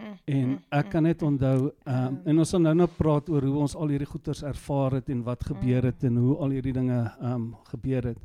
[0.00, 0.16] Mm.
[0.24, 1.28] En mm, ek kan net mm.
[1.28, 2.20] onthou ehm Mm.
[2.24, 5.22] en ons gaan nou nou praat oor hoe ons al hierdie goeters ervaar het en
[5.22, 8.18] wat gebeur het en hoe al hierdie dinge um, gebeur het.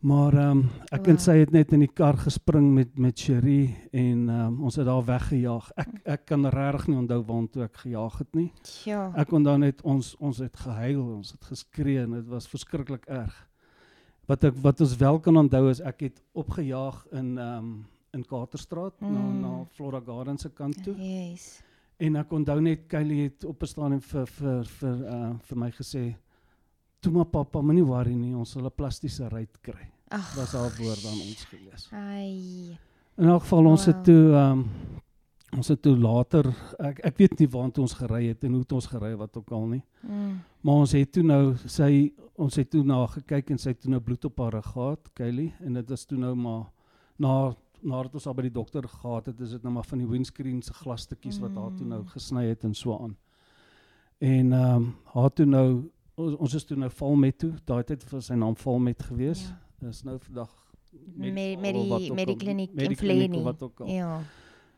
[0.00, 0.60] Maar um,
[0.92, 1.08] ek Wow.
[1.08, 4.86] en sy het net in die kar gespring met met Cherie en um, ons het
[4.86, 5.72] daar weggejaag.
[5.76, 8.52] Ek ek kan regtig nie onthou waartoe ek gejaag het nie.
[8.84, 9.12] Ja.
[9.16, 13.34] Ek onthou net ons ons het gehuil, ons het geskree en dit was verskriklik erg.
[14.28, 19.00] Wat ek wat ons wel kan onthou is ek het opgejaag in um, in Katerstraat
[19.00, 19.40] na Mm.
[19.40, 20.94] na Flora Gardens se kant toe.
[20.96, 21.62] Yes.
[21.98, 26.16] En ek onthou net Kylie het opgestaan en vir vir vir uh vir my gesê:
[27.00, 30.34] "Toe maar pappa, moenie worry nie, ons sal 'n plastiese ruit kry." Ag.
[30.36, 31.88] Was haar woord aan ons gewees.
[31.92, 32.78] Ai.
[33.18, 33.94] In elk geval ons Wow.
[33.94, 34.68] het toe um
[35.56, 38.72] ons het toe later ek ek weet nie waartoe ons gery het en hoe het
[38.72, 39.82] ons gery wat ook al nie.
[40.02, 40.40] Mm.
[40.62, 43.80] Maar ons het toe nou sy ons het toe na haar gekyk en sy het
[43.80, 46.66] toe nou bloed op haar rug gehad, Kylie, en dit is toe nou maar
[47.18, 50.06] na nadat ons al by die dokter gehad het, is dit nou maar van die
[50.08, 52.08] windscreen se glasstukkies wat haar toe nou Mm.
[52.08, 53.16] gesny het en so aan.
[54.18, 57.52] En ehm um, haar toe nou ons, ons is toe nou Valmet toe.
[57.64, 59.48] Daai tyd was sy naam Valmet gewees.
[59.48, 59.58] Ja.
[59.86, 60.50] Dis nou vandag
[61.14, 63.42] Met met die met die kliniek met die in kliniek of Vlenie.
[63.44, 63.86] wat ook al.
[63.86, 64.20] Ja.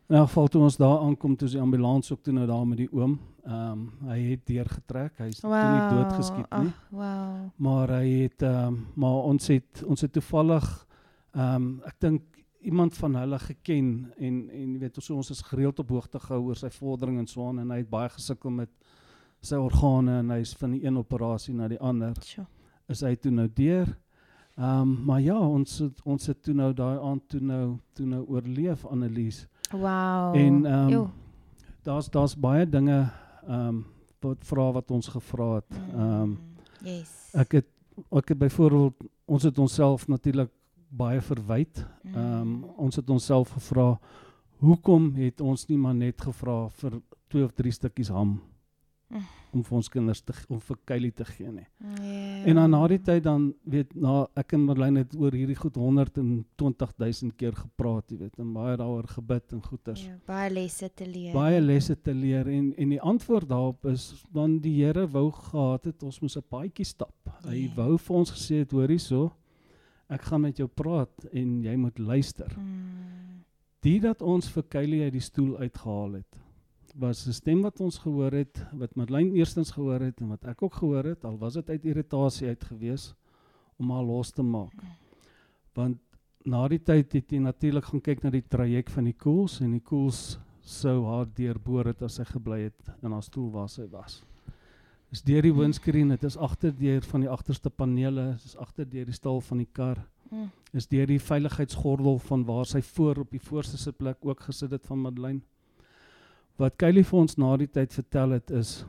[0.09, 2.67] In elk geval toe ons daar aankom, toe is die ambulans ook toe nou daar
[2.67, 3.19] met die oom.
[3.45, 5.19] Ehm um, hy het deurgetrek.
[5.19, 6.69] Hy's toe nie doodgeskiet nie.
[6.69, 7.49] Ag, wow.
[7.57, 10.87] Maar hy het ehm um, maar ons het ons het toevallig
[11.33, 12.23] ehm um, ek dink
[12.61, 16.57] iemand van hulle geken en en weet ons ons is gereeld op hoogte gehou oor
[16.57, 18.71] sy vordering en so aan en hy het baie gesukkel met
[19.41, 22.47] sy organe en hy's van die een operasie na die ander Sjoe.
[22.89, 23.89] is hy toe nou deur.
[24.59, 28.07] Ehm um, maar ja, ons het, ons het toe nou daai aand toe nou toe
[28.07, 29.47] nou oorleef Annelies.
[29.71, 30.37] Wow.
[30.37, 31.11] En ehm um,
[31.83, 33.09] daar's daar's baie dinge
[33.47, 33.85] ehm um,
[34.21, 35.81] wat vra wat ons gevra het.
[35.95, 36.39] Ehm um,
[36.85, 37.31] Yes.
[37.37, 37.69] Ek het
[38.17, 40.51] ek het byvoorbeeld ons het onsself natuurlik
[40.91, 41.87] baie verwyd.
[42.05, 42.65] Ehm um, Mm.
[42.79, 43.99] ons het onsself gevra
[44.61, 48.41] hoekom het ons nie maar net gevra vir twee of drie stukkies ham
[49.11, 49.25] Mm.
[49.53, 51.67] om vir ons kinders te om vir Kylie te gee nie.
[51.81, 52.45] Ja.
[52.47, 55.75] En dan na die tyd dan weet na ek en Marlene het oor hierdie goed
[55.75, 60.05] 120 000 keer gepraat, jy weet, en baie daaroor gebid en goeters.
[60.07, 61.33] Ja, baie lesse te leer.
[61.35, 65.85] Baie lesse te leer en en die antwoord daarop is dan die Here wou gehad
[65.85, 67.15] het ons moet 'n paadjie stap.
[67.45, 67.75] Hy Ja.
[67.75, 69.33] wou vir ons gesê het hoor hierso
[70.11, 72.53] ek gaan met jou praat en jy moet luister.
[72.59, 73.45] Mm.
[73.81, 76.41] Die dat ons vir Kylie uit die stoel uitgehaal het
[76.95, 80.63] was 'n stem wat ons gehoor het wat Madeleine eerstens gehoor het en wat ek
[80.63, 83.15] ook gehoor het al was dit uit irritasie uit gewees
[83.79, 84.75] om haar los te maak.
[85.75, 85.99] Want
[86.45, 89.71] na die tyd het jy natuurlik gaan kyk na die traject van die koels en
[89.73, 93.87] die koels sou haar deurboor het as sy gebly het in haar stoel waar sy
[93.91, 94.25] was.
[95.11, 99.41] Dis deur die windscreen, dit is agterdeur van die agterste panele, dis agterdeur die stal
[99.41, 99.99] van die kar
[100.31, 100.51] Mm.
[100.73, 104.87] is deur die veiligheidsgordel van waar sy voor op die voorste sitplek ook gesit het
[104.87, 105.41] van Madeleine.
[106.61, 108.85] Wat Kylie vir ons na die tyd vertel het is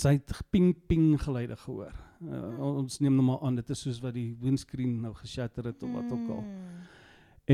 [0.00, 1.92] sy het ping ping geluide gehoor.
[2.24, 5.82] Uh, ons neem nou maar aan dit is soos wat die windscreen nou geshatter het
[5.84, 6.42] of wat ook al.
[6.42, 6.80] Mm.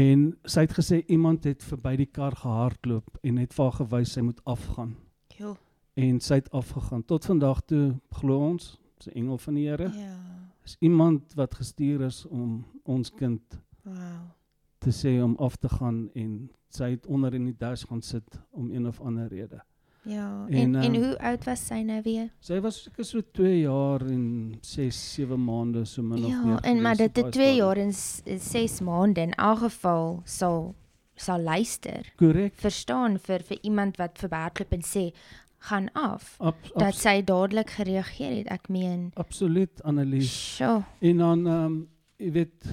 [0.03, 4.15] En sy het gesê iemand het verby die kar gehardloop en het vir haar gewys
[4.15, 4.95] sy moet afgaan.
[5.37, 5.57] Jo.
[5.95, 7.05] En sy het afgegaan.
[7.05, 10.15] Tot vandag toe glo ons, sy engel van die Here, Ja.
[10.65, 13.41] is iemand wat gestuur is om ons kind
[13.83, 13.95] Wow.
[14.79, 18.39] te sê om af te gaan en sy het onder in die dash gaan sit
[18.51, 19.61] om een of ander rede.
[20.05, 20.47] Ja.
[20.49, 22.31] En, En en ehm, hoe oud was sy nou weer?
[22.41, 26.47] Sy was seker so 2 jaar en 6, 7 maande so min of meer.
[26.53, 27.65] Ja, en maar dit het daai 2 stadium.
[27.67, 27.93] jaar en
[28.41, 30.75] 6 maande in elk geval sal
[31.15, 32.13] sal luister.
[32.17, 32.55] Korrek.
[32.55, 35.13] Verstaan vir vir iemand wat verwerklik en sê
[35.69, 36.35] gaan af.
[36.41, 38.49] Ab, Dat ab, sy dadelik gereageer het.
[38.51, 40.33] Ek meen, absoluut Annelies.
[40.57, 40.83] sjoe.
[41.01, 41.77] En dan ehm um,
[42.23, 42.67] jy weet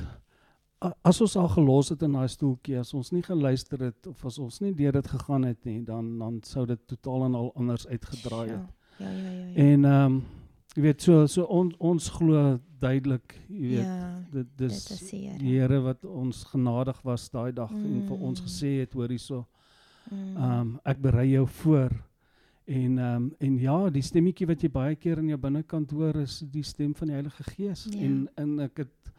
[1.03, 4.37] as ons al gelos het in daai stoeltjie, as ons nie geluister het of as
[4.39, 7.87] ons nie deur dit gegaan het nie, dan dan sou dit totaal en al anders
[7.87, 8.67] uitgedraai het.
[8.99, 9.31] Ja, ja, ja.
[9.31, 9.55] ja.
[9.55, 10.23] En ehm um,
[10.75, 15.09] jy weet so so on, ons glo duidelik, jy weet, ja, dit dis dit is
[15.09, 15.37] die Here.
[15.37, 17.85] die Here wat ons genadig was daai dag mm.
[17.85, 18.45] en vir ons Mm.
[18.47, 19.45] gesê het hoor hierso,
[20.11, 20.37] Mm.
[20.37, 21.91] ehm um, ek berei jou voor.
[22.69, 26.19] En ehm um, en ja, die stemmetjie wat jy baie keer in jou binnekant hoor
[26.21, 27.99] is die stem van die Heilige Gees Ja.
[28.05, 29.11] en en ek het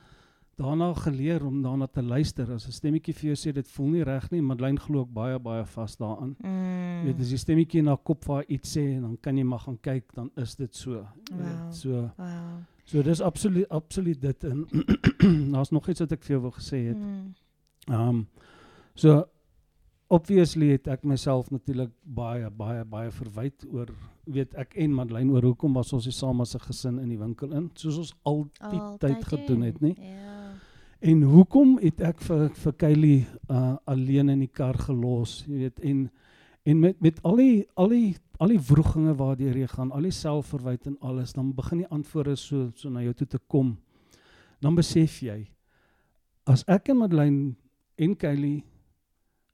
[0.61, 2.51] daarna geleer om daarna te luister.
[2.53, 5.39] As 'n stemmetjie vir jou sê dit voel nie reg nie, Madeleine glo ook baie
[5.39, 6.37] baie vas daaraan.
[6.45, 7.05] Mm.
[7.07, 9.45] Weet as die stemmetjie in haar kop vir haar iets sê en dan kan jy
[9.45, 10.91] maar gaan kyk, dan is dit so.
[10.93, 11.73] Jy weet, Wow.
[11.73, 12.63] So Wow.
[12.85, 14.67] so dis absoluut absoluut dit en
[15.53, 16.99] daar's nog iets wat ek vir jou wil gesê het.
[16.99, 17.35] Mm.
[17.89, 18.27] Ehm um,
[18.95, 19.25] so
[20.11, 23.93] obviously het ek myself natuurlik baie baie baie verwyd oor
[24.27, 27.19] weet ek en Madeleine oor hoekom was ons nie saam as 'n gesin in die
[27.19, 29.95] winkel in soos ons altyd tyd gedoen het nie.
[29.99, 30.55] Ja.
[31.01, 35.81] En hoekom het ek vir vir Kylie uh alleen in die kar gelos, jy weet
[35.81, 36.11] en
[36.65, 40.11] en met met al die al die al die wroeginge waardeur jy gaan, al die
[40.11, 43.79] selfverwyd en alles, dan begin die antwoorde so so na jou toe te kom.
[44.61, 45.49] Dan besef jy
[46.45, 47.55] as ek en Madeleine
[47.97, 48.65] en Kylie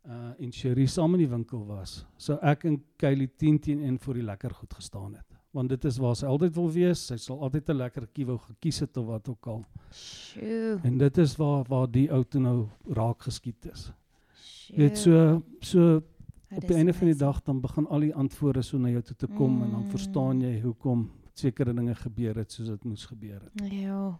[0.06, 3.98] uh en Sherry saam in die winkel was, sou ek en Kylie 10 teen 1
[3.98, 5.24] vir die lekker goed gestaan het.
[5.56, 7.06] Want dit is waar sy altyd wil wees.
[7.08, 9.64] Sy sal altyd 'n lekker kiewou gekies het of wat ook al.
[9.90, 10.80] Sjoe.
[10.84, 13.92] En dit is waar waar die ou toe nou raak geskiet is.
[14.34, 14.76] Sjoe.
[14.76, 16.02] Weet so so
[16.48, 19.02] Dit op die einde van die dag dan begin al die antwoorde so na jou
[19.02, 19.62] toe te kom mm.
[19.62, 19.90] en dan Mm.
[19.90, 23.72] verstaan jy hoekom sekere dinge gebeur het soos dit moes gebeur het.
[23.72, 24.18] Ja.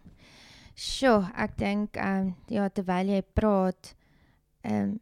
[0.75, 3.95] Sjoe, ek dink ehm um, ja terwyl jy praat
[4.63, 5.01] ehm um,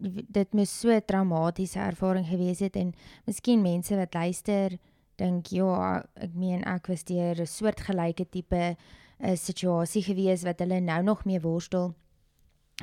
[0.00, 2.94] dit moes so 'n traumatiese ervaring gewees het en
[3.26, 4.78] miskien mense wat luister
[5.16, 8.76] dink ja, ek meen ek was deur 'n soortgelyke tipe
[9.20, 11.94] 'n situasie gewees wat hulle nou nog mee worstel.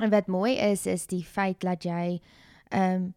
[0.00, 2.20] En wat mooi is is die feit dat jy
[2.70, 3.14] ehm um,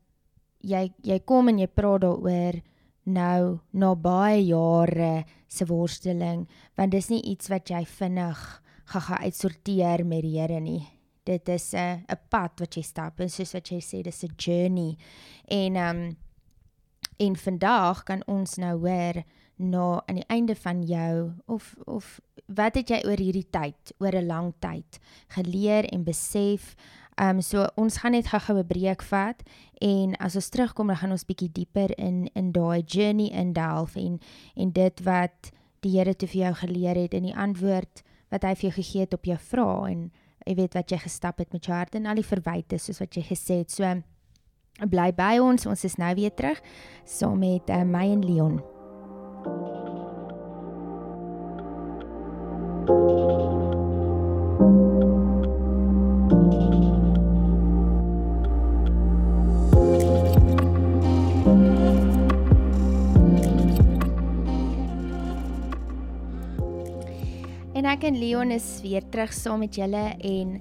[0.61, 2.61] jy jy kom en jy praat daaroor
[3.03, 10.05] nou na baie jare se worsteling want dis nie iets wat jy vinnig gaan uitsorteer
[10.05, 11.00] met die Here nie.
[11.23, 14.33] Dit is 'n 'n pad wat jy stap en soos wat jy sê dis 'n
[14.37, 14.97] journey.
[15.47, 16.17] En ehm um,
[17.17, 19.23] en vandag kan ons nou hoor
[19.55, 24.15] na aan die einde van jou of of wat het jy oor hierdie tyd, oor
[24.15, 26.75] 'n lang tyd geleer en besef
[27.21, 29.43] Ehm um, so ons gaan net gou-gou 'n breek vat
[29.81, 34.19] en as ons terugkom dan gaan ons bietjie dieper in in daai journey indelf en
[34.55, 38.55] en dit wat die Here te vir jou geleer het en die antwoord wat hy
[38.55, 40.11] vir jou gegee het op jou vrae en
[40.45, 43.15] jy weet wat jy gestap het met jou hart en al die verwyte soos wat
[43.17, 43.71] jy gesê het.
[43.71, 45.67] So bly by ons.
[45.69, 46.61] Ons is nou weer terug
[47.05, 48.61] saam so met uh, my en Leon.
[68.01, 70.55] Ek en Leon is weer terug saam met julle en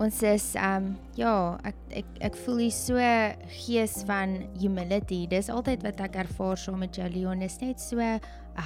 [0.00, 0.86] ons is um
[1.18, 1.32] ja,
[1.68, 3.10] ek ek ek voel hier so
[3.52, 5.26] gees van humility.
[5.28, 8.16] Dis altyd wat ek ervaar saam met jou Leon is net so 'n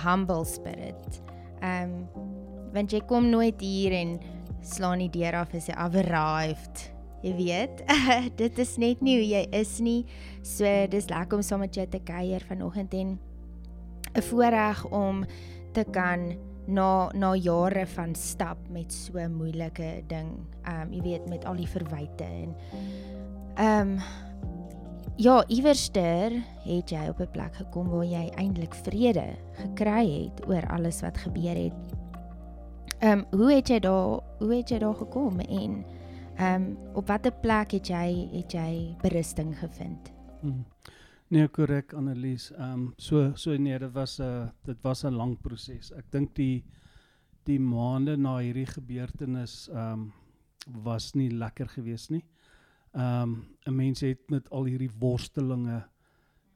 [0.04, 1.18] humble spirit.
[1.58, 2.06] Um
[2.70, 4.20] want jy kom nooit hier en
[4.62, 6.94] slaan die deur af as jy arrived.
[7.24, 7.82] Jy weet,
[8.42, 10.06] dit is net nie hoe jy is nie.
[10.44, 13.18] So dis lekker om saam met jou te kuier vanoggend en
[14.14, 15.26] 'n voorreg om
[15.72, 20.30] te kan na na jare van stap met so moeilike ding.
[20.64, 22.54] Ehm um, jy weet met al die verwyte en
[23.54, 23.98] ehm um,
[25.16, 26.32] ja, iewerster
[26.64, 31.18] het jy op 'n plek gekom waar jy eintlik vrede gekry het oor alles wat
[31.18, 31.72] gebeur het.
[32.98, 35.84] Ehm um, hoe het jy daar hoe het jy daar gekom en
[36.36, 40.12] ehm um, op watter plek het jy het jy berusting gevind?
[40.40, 40.64] Hmm.
[41.34, 42.52] Nee, korrek Annelies.
[42.54, 45.90] Ehm um, so so nee, dit was 'n uh, dit was 'n lang proses.
[45.90, 46.64] Ek dink die
[47.42, 50.12] die maande na hierdie gebeurtenis ehm um,
[50.84, 52.24] was nie lekker geweest nie.
[52.92, 53.32] Ehm um,
[53.66, 55.82] 'n mens het met al hierdie worstelinge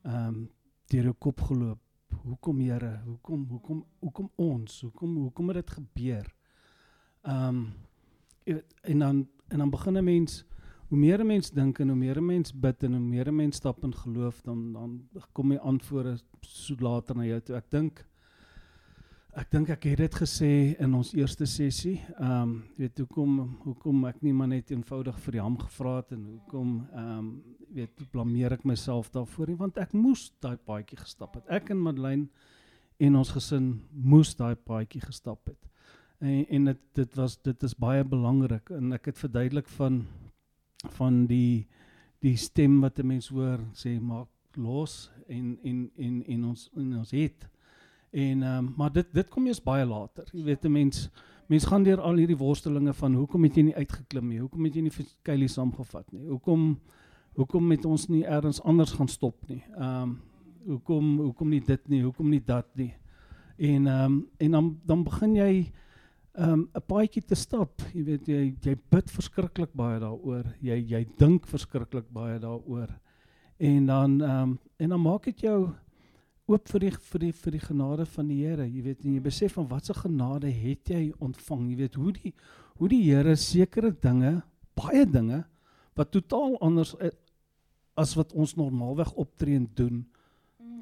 [0.04, 0.50] ehm um,
[0.86, 1.80] deur jou kop geloop.
[2.22, 3.00] Hoekom Here?
[3.04, 4.80] Hoekom hoekom hoekom ons?
[4.80, 6.34] Hoekom hoekom het dit gebeur?
[7.22, 7.74] Ehm um,
[8.82, 10.44] en dan en dan begin 'n mens
[10.88, 13.36] hoe meer 'n mens dink en hoe meer 'n mens bid en hoe meer 'n
[13.36, 17.56] mens stap in geloof dan dan kom die antwoorde so later na jou toe.
[17.56, 18.06] Ek dink
[19.32, 22.00] ek dink ek het dit gesê in ons eerste sessie.
[22.18, 26.12] Ehm um, weet hoekom hoekom ek nie maar net eenvoudig vir die ham gevra het
[26.12, 30.98] en hoekom ehm um, weet blameer ek myself daarvoor nie want ek moes daai paadjie
[30.98, 31.44] gestap het.
[31.48, 32.28] Ek en Madeleine
[32.98, 35.68] en ons gesin moes daai paadjie gestap het.
[36.20, 40.06] En en dit dit was dit is baie belangrik en ek het verduidelik van
[40.86, 41.66] van die
[42.18, 46.98] die stem wat 'n mens hoor sê maak los en en en en ons en
[46.98, 47.48] ons het
[48.10, 50.24] en um, maar dit dit kom eers baie later.
[50.32, 51.10] Jy weet 'n mens
[51.46, 54.38] mens gaan deur al hierdie worstelinge van hoekom het jy nie uitgeklim nie?
[54.38, 56.26] Hoekom het jy nie vir Kylie saamgevat nie?
[56.28, 56.80] Hoekom
[57.34, 59.64] hoekom het ons nie elders anders gaan stop nie?
[59.76, 60.20] Ehm um,
[60.66, 62.02] hoekom hoekom nie dit nie?
[62.02, 62.94] Hoekom nie dat nie?
[63.56, 65.72] En ehm um, en dan dan begin jy
[66.38, 67.82] um, 'n paadjie te stap.
[67.94, 70.46] Jy weet jy jy bid verskriklik baie daaroor.
[70.60, 72.88] Jy jy dink verskriklik baie daaroor.
[73.58, 75.70] En dan um, en dan maak dit jou
[76.48, 78.66] oop vir die vir die vir die genade van die Here.
[78.66, 81.70] Jy weet en jy besef van watter genade het jy ontvang.
[81.70, 82.34] Jy weet hoe die
[82.78, 84.42] hoe die Here sekere dinge,
[84.74, 85.44] baie dinge
[85.98, 86.94] wat totaal anders
[87.98, 90.06] as wat ons normaalweg optree en doen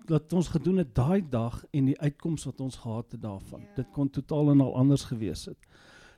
[0.07, 3.61] dat ons gedoen het daai dag en die uitkoms wat ons gehad het daarvan.
[3.61, 3.75] Ja.
[3.83, 5.59] Dit kon totaal en al anders gewees het.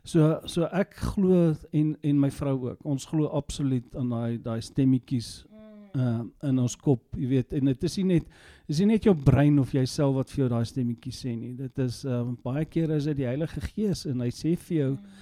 [0.09, 2.85] So so ek glo en en my vrou ook.
[2.85, 5.45] Ons glo absoluut aan daai daai stemmetjies
[5.97, 8.29] uh in ons kop, jy weet, en dit is nie net
[8.69, 11.55] is nie net jou brein of jouself wat vir jou daai stemmetjies sê nie.
[11.57, 14.91] Dit is uh baie kere is dit die Heilige Gees en hy sê vir jou
[14.95, 15.21] mm.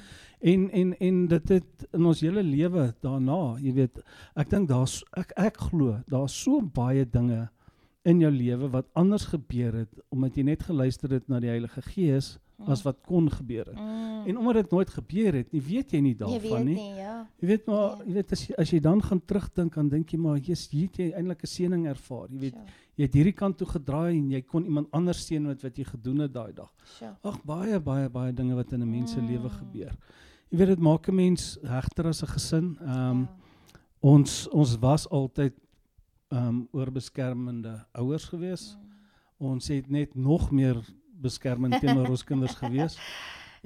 [0.53, 4.03] en en en dit het in ons hele lewe daarna, jy weet,
[4.37, 7.47] ek dink daar's ek ek glo daar's so baie dinge
[8.07, 11.83] in jou lewe wat anders gebeur het omdat jy net geluister het na die Heilige
[11.83, 12.71] Gees mm.
[12.73, 13.79] as wat kon gebeur het.
[13.79, 14.27] Mm.
[14.27, 16.77] En omdat dit nooit gebeur het, nie weet jy nie daarvan nie.
[16.77, 17.17] Jy weet nie, ja.
[17.41, 18.07] Jy weet maar, nee.
[18.07, 20.91] jy weet as jy, as jy dan gaan terugdink, dan dink jy maar, jy's hier
[20.99, 22.29] jy eintlik 'n seëning ervaar.
[22.31, 22.85] Jy weet, sure.
[22.97, 25.85] jy het hierdie kant toe gedraai en jy kon iemand anders seën met wat jy
[25.85, 26.73] gedoen het daai dag.
[26.99, 27.15] Sure.
[27.23, 29.27] Ag baie baie baie dinge wat in 'n mens se mm.
[29.27, 29.95] lewe gebeur.
[30.51, 32.77] Jy weet dit maak 'n mens hegter as 'n gesin.
[32.81, 33.45] Ehm um, ja.
[34.01, 35.55] ons ons was altyd
[36.29, 38.77] um oorbeskermende ouers gewees.
[38.77, 38.93] Mm.
[39.39, 40.81] Ons het net nog meer
[41.21, 42.99] beskermend teenoor ons kinders gewees.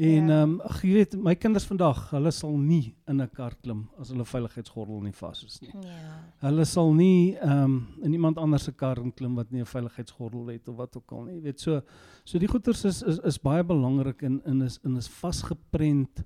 [0.00, 0.42] En ja.
[0.42, 4.08] um ag jy weet my kinders vandag, hulle sal nie in 'n kar klim as
[4.08, 5.72] hulle veiligheidsgordel nie vas is nie.
[5.74, 6.14] Ja.
[6.46, 10.68] Hulle sal nie um in iemand anders se kar klim wat nie 'n veiligheidsgordel het
[10.68, 11.34] of wat ook al nie.
[11.34, 11.82] Jy weet so
[12.24, 16.24] so die goeters is is is baie belangrik en in is in is vasgeprent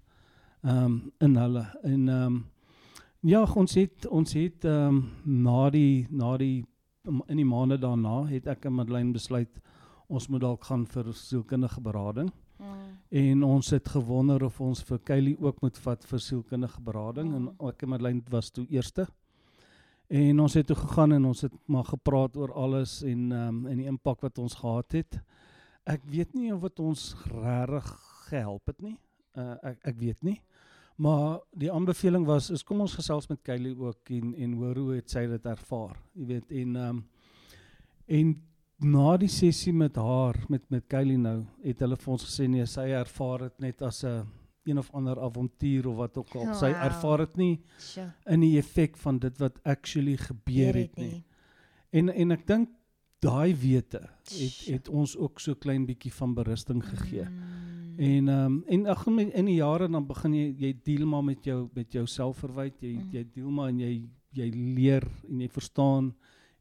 [0.63, 2.47] um in hulle en um
[3.25, 6.67] Ja, ons het ons het ehm um, na die na die
[7.33, 9.61] in die maande daarna het ek en Madeleine besluit
[10.13, 12.29] ons moet dalk gaan vir sielkundige berading.
[12.61, 12.83] Mm.
[13.09, 17.37] En ons het gewonder of ons vir Kylie ook moet vat vir sielkundige berading mm.
[17.39, 19.07] en ek en Madeleine was toe eerste.
[20.09, 23.67] En ons het toe gegaan en ons het maar gepraat oor alles en ehm um,
[23.73, 25.21] en die impak wat ons gehad het.
[25.87, 27.89] Ek weet nie of dit ons regtig
[28.29, 28.99] gehelp het nie.
[29.33, 30.43] Uh, ek ek weet nie.
[30.97, 34.95] Maar die aanbeveling was is kom ons gesels met Kylie ook en en hoor hoe
[34.95, 35.97] het sy dit ervaar.
[36.15, 37.05] Jy weet en ehm um,
[38.07, 38.35] en
[38.85, 42.67] na die sessie met haar met met Kylie nou het hulle vir ons gesê nee,
[42.67, 44.27] sy ervaar dit net as 'n
[44.65, 46.41] een, of ander avontuur of wat ook al.
[46.41, 46.85] Oh, sy wow.
[46.85, 48.13] ervaar dit nie sure.
[48.27, 51.11] in die effek van dit wat actually gebeur het nie.
[51.11, 51.25] nie.
[51.91, 52.69] En en ek dink
[53.19, 57.25] daai wete het het ons ook so klein bietjie van berusting gegee.
[57.25, 57.74] Mm.
[57.97, 61.45] En ehm um, en ag in die jare dan begin jy jy deel maar met
[61.45, 63.11] jou met jou selfverwyd, jy mm.
[63.13, 66.15] jy deel maar en jy jy leer en jy verstaan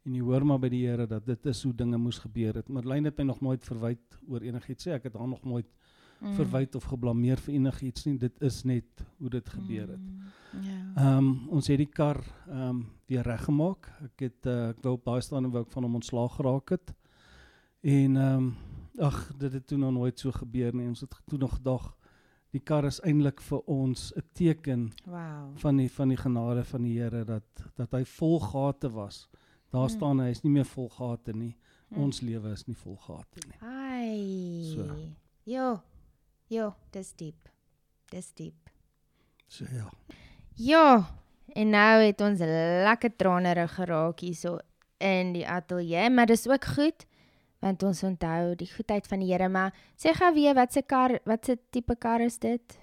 [0.04, 2.69] en jy hoor maar by die Here dat dit is hoe dinge moes gebeur het.
[2.69, 5.69] Marlene het my nog nooit verwyd oor enigiets sê ek het haar nog nooit
[6.19, 6.34] mm.
[6.38, 8.17] verwyd of geblameer vir enigiets nie.
[8.19, 10.04] Dit is net hoe dit gebeur het.
[10.04, 10.34] Mm.
[10.67, 10.82] Ja.
[10.98, 13.89] Ehm um, ons het die kar ehm um, weer reggemaak.
[14.10, 16.93] Ek het uh, ek wou daai staan en wou ek van hom ontslaag geraak het.
[17.82, 18.54] En ehm um,
[18.97, 20.88] ag dit het toe nog nooit so gebeur nie.
[20.88, 21.93] Ons het toe nog gedag
[22.53, 25.58] die kar is eintlik vir ons 'n teken wow.
[25.58, 29.29] van die van die genade van die Here dat dat hy vol gate was.
[29.71, 29.95] Daar hmm.
[29.95, 31.58] staan hy is nie meer vol gate nie.
[31.89, 32.03] Hmm.
[32.03, 33.58] Ons lewe is nie vol gate nie.
[33.62, 34.75] Ai.
[34.75, 34.97] So.
[35.43, 35.82] Jo.
[36.47, 37.49] Jo, dis diep.
[38.12, 38.69] Dis diep.
[39.47, 39.89] So ja.
[40.56, 41.10] Ja.
[41.53, 44.60] En nou het ons lekker tranerig geraak hierso
[44.97, 47.06] in die ateljee, maar dis ook goed
[47.63, 51.19] want ons onthou die goedheid van die Here maar sê gou weer wat se kar
[51.30, 52.80] wat se tipe kar is dit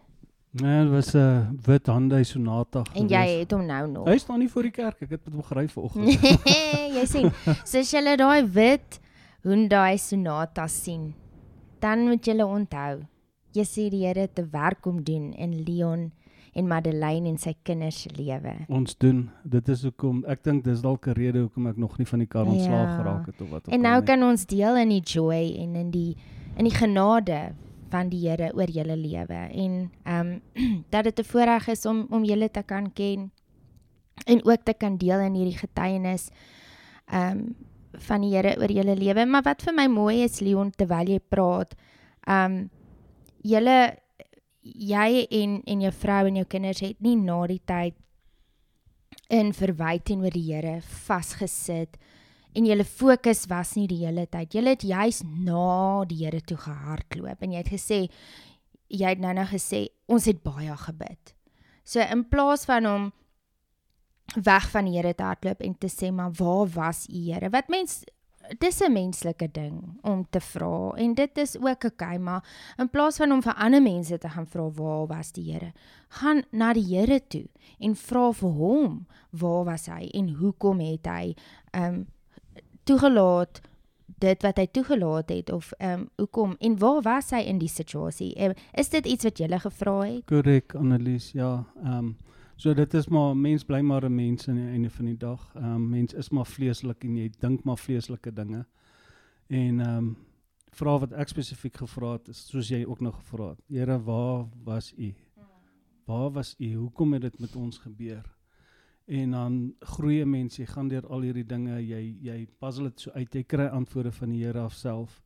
[0.52, 3.00] Nee, dit was 'n uh, wit Hyundai Sonata geweest.
[3.00, 4.08] En jy het hom nou nog.
[4.08, 6.20] Hy staan nie voor die kerk, ek het met hom gery vanoggend.
[6.96, 8.98] jy sien, as jy daai wit
[9.42, 11.14] Hyundai Sonata sien,
[11.78, 13.06] dan moet jy onthou,
[13.54, 16.10] jy sê die Here te werk om doen en Leon
[16.60, 18.52] en Madeleine en sy kinders se lewe.
[18.68, 19.24] Ons doen.
[19.48, 22.28] Dit is hoekom ek dink dis dalk 'n rede hoekom ek nog nie van die
[22.28, 22.96] kar ontslaag ja.
[23.00, 23.74] geraak het of wat ook al.
[23.74, 26.16] En nou kan ons deel in die joy en in die
[26.56, 27.52] in die genade
[27.90, 32.06] van die Here oor julle lewe en ehm um, dat dit 'n voorreg is om
[32.10, 33.30] om julle te kan ken
[34.26, 36.30] en ook te kan deel in hierdie getuienis
[37.06, 37.56] ehm um,
[37.92, 39.26] van die Here oor julle lewe.
[39.26, 41.74] Maar wat vir my mooi is Leon terwyl jy praat,
[42.26, 42.70] ehm um,
[43.42, 43.96] julle
[44.74, 47.96] jy en en jou vrou en jou kinders het nie na die tyd
[49.30, 51.98] in verwyte teenoor die Here vasgesit
[52.56, 54.54] en julle fokus was nie die hele tyd.
[54.54, 58.00] Julle het juis na die Here toe gehardloop en jy het gesê
[58.90, 61.34] jy het nou nou gesê ons het baie gebid.
[61.86, 63.10] So in plaas van om
[64.34, 67.50] weg van die Here te hardloop en te sê maar waar was u Here?
[67.50, 68.02] Wat mens
[68.58, 72.44] dis 'n menslike ding om te vra en dit is ook okay, maar
[72.78, 75.72] in plaas van om vir ander mense te gaan vra waar was die Here,
[76.08, 77.48] gaan na die Here toe
[77.78, 81.34] en vra vir hom waar was hy en hoekom het hy
[81.72, 82.06] um
[82.84, 83.60] toegelaat
[84.20, 87.68] dit wat hy toegelaat het of ehm um, hoekom en waar was hy in die
[87.68, 88.32] situasie?
[88.42, 90.24] Um, is dit iets wat jy gele gevra het?
[90.28, 91.64] Korrek, Annelies, ja.
[91.84, 92.16] Ehm um,
[92.60, 95.52] so dit is maar mens bly maar 'n mens aan die einde van die dag.
[95.54, 98.66] Ehm um, mens is maar vleeslik en jy dink maar vleeslike dinge.
[99.46, 100.16] En ehm um,
[100.70, 103.60] vra wat ek spesifiek gevra het, is soos jy ook nog gevra het.
[103.68, 105.14] Here, waar was u?
[106.04, 106.74] Waar was u?
[106.74, 108.40] Hoekom het dit met ons gebeur?
[109.10, 113.00] en dan groei 'n mens, jy gaan deur al hierdie dinge, jy jy puzzle dit
[113.00, 115.22] so uit, jy kry antwoorde van die Here self.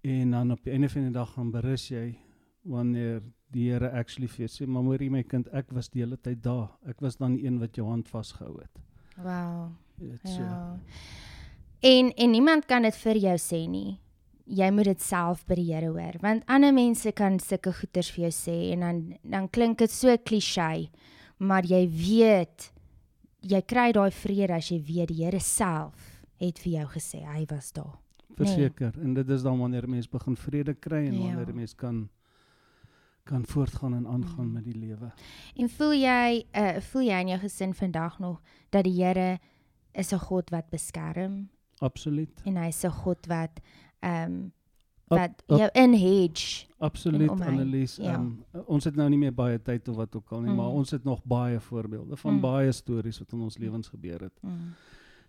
[0.00, 2.18] En dan op die einde van die dag gaan berus jy
[2.62, 3.22] wanneer
[3.52, 6.70] die Here actually vir sê, "Maar moerie my kind, ek was die hele tyd daar.
[6.86, 8.78] Ek was dan die een wat jou hand vasgehou het."
[9.16, 9.72] Wow.
[9.98, 10.42] Dit so.
[10.42, 10.78] Ja.
[11.80, 13.98] En en niemand kan dit vir jou sê nie.
[14.50, 18.24] Jy moet dit self by die Here hoor, want ander mense kan sulke goeters vir
[18.28, 20.90] jou sê en dan dan klink dit so klisjé,
[21.38, 22.72] maar jy weet
[23.40, 27.44] jy kry daai vrede as jy weet die Here self het vir jou gesê hy
[27.50, 27.96] was daar.
[28.36, 29.04] Verseker nee.
[29.04, 31.20] en dit is dan wanneer mens begin vrede kry en ja.
[31.28, 32.08] wanneer mens kan
[33.22, 34.52] kan voortgaan en aangaan mm.
[34.52, 35.12] met die lewe.
[35.56, 39.38] En voel jy uh voel jy in jou gesin vandag nog dat die Here
[39.92, 41.48] is 'n God wat beskerm?
[41.78, 42.40] Absoluut.
[42.44, 43.60] En hy's 'n God wat
[44.00, 44.52] ehm um,
[45.10, 48.14] wat jou in hedge absoluut Annelies ja.
[48.14, 50.60] um, ons het nou nie meer baie tyd of wat ook al nie mm.
[50.62, 52.40] maar ons het nog baie voorbeelde van mm.
[52.40, 54.70] baie stories wat in ons lewens gebeur het mm.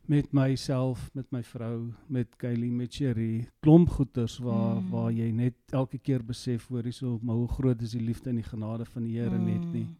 [0.09, 4.89] Met myself met my vrou met Kylie met Cherie klomp goeters waar mm.
[4.91, 8.41] waar jy net elke keer besef hoor hierso maar hoe groot is die liefde en
[8.41, 9.45] die genade van die Here mm.
[9.45, 9.97] net nie mm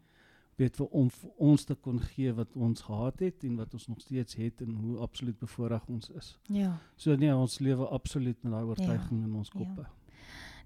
[0.61, 3.87] weet vir om vir ons te kon gee wat ons gehad het en wat ons
[3.91, 6.35] nog steeds het en hoe absoluut bevoorreg ons is.
[6.53, 6.75] Ja.
[6.95, 9.27] So nee, ons lewe absoluut met daai oortuiging ja.
[9.29, 9.57] in ons ja.
[9.59, 9.87] koppe.
[9.87, 10.00] Ja.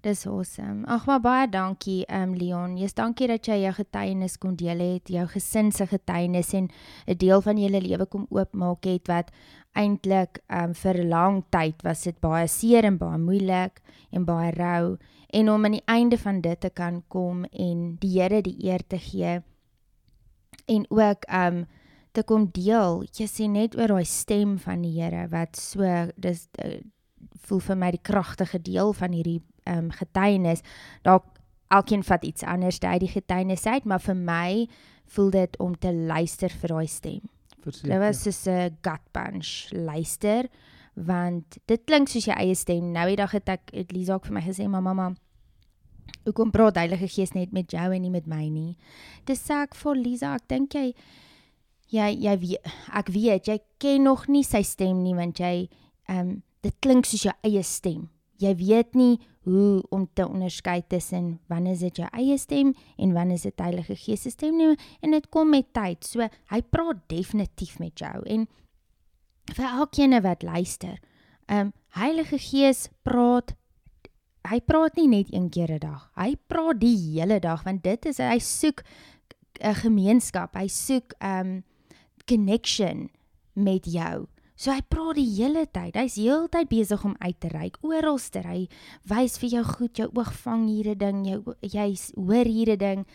[0.06, 0.84] Dis awesome.
[0.86, 2.76] Ag maar baie dankie ehm um, Leon.
[2.78, 6.68] Jy's dankie dat jy jou getuienis kon deel het, jou gesin se getuienis en
[7.06, 9.32] 'n deel van julle lewe kom oopmaak het wat
[9.74, 13.82] eintlik ehm um, vir 'n lang tyd was dit baie seer en baie moeilik
[14.12, 14.96] en baie rou
[15.32, 18.86] en om aan die einde van dit te kan kom en die Here die eer
[18.86, 19.42] te gee
[20.66, 21.66] en ook um
[22.12, 23.02] te kom deel.
[23.12, 25.82] Jy sien net oor daai stem van die Here wat so
[26.16, 26.78] dis uh,
[27.46, 30.62] voel vir my die kragtige deel van hierdie um getuienis.
[31.02, 31.24] Dalk
[31.68, 34.68] elkeen vat iets anders uit die getuienis uit, maar vir my
[35.16, 37.20] voel dit om te luister vir daai stem.
[37.62, 37.90] Verseker.
[37.90, 40.48] Dit was so 'n gut punch luister
[40.96, 42.92] want dit klink soos jou eie stem.
[42.92, 45.14] Nou die dag het ek het Lisa ook vir my gesê, "Mamma, mamma,
[46.26, 48.74] Hoekom praat Heilige Gees net met jou en nie met my nie?
[49.28, 50.88] Dis sê ek vir Lisa, ek dink jy
[51.94, 55.68] jy jy weet ek weet jy ken nog nie sy stem nie want jy
[56.08, 56.34] ehm um,
[56.66, 58.08] dit klink soos jou eie stem.
[58.42, 63.38] Jy weet nie hoe om te onderskei tussen wanneer dit jou eie stem en wanneer
[63.42, 66.02] dit Heilige Gees se stem nie en dit kom met tyd.
[66.04, 68.48] So hy praat definitief met jou en
[69.54, 70.98] vir elkeen wat luister.
[71.46, 73.54] Ehm um, Heilige Gees praat
[74.50, 76.10] hy praat nie net een keer 'n dag.
[76.16, 78.82] Hy praat die hele dag want dit is hy soek
[79.60, 80.54] 'n gemeenskap.
[80.54, 81.62] Hy soek um
[82.26, 83.10] connection
[83.54, 84.26] met jou.
[84.56, 85.96] So hy praat die hele tyd.
[85.96, 88.40] Hy's heeltyd besig om uit te reik oralste.
[88.40, 88.68] Hy
[89.04, 92.78] wys vir jou goed, jou oog vang hier 'n ding, jou jy hoor hier 'n
[92.78, 93.06] ding.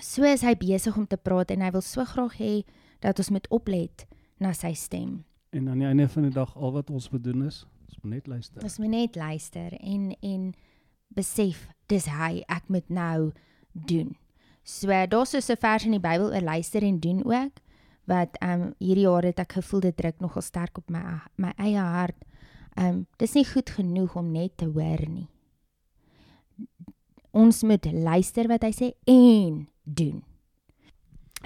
[0.00, 2.64] So is hy besig om te praat en hy wil so graag hê
[3.00, 4.06] dat ons moet oplet
[4.38, 5.24] na sy stem.
[5.52, 8.26] En aan die einde van die dag al wat ons bedoel is Ons moet net
[8.26, 8.62] luister.
[8.62, 10.52] Ons moet net luister en en
[11.10, 13.32] besef dis hy ek moet nou
[13.74, 14.14] doen.
[14.62, 17.52] So daar's so 'n vers in die Bybel oor luister en doen ook
[18.10, 21.02] wat um, hierdie jaar het ek gevoel dit druk nogal sterk op my
[21.40, 22.18] my eie hart.
[22.78, 25.28] Um, dis nie goed genoeg om net te hoor nie.
[27.30, 30.22] Ons moet luister wat hy sê en doen.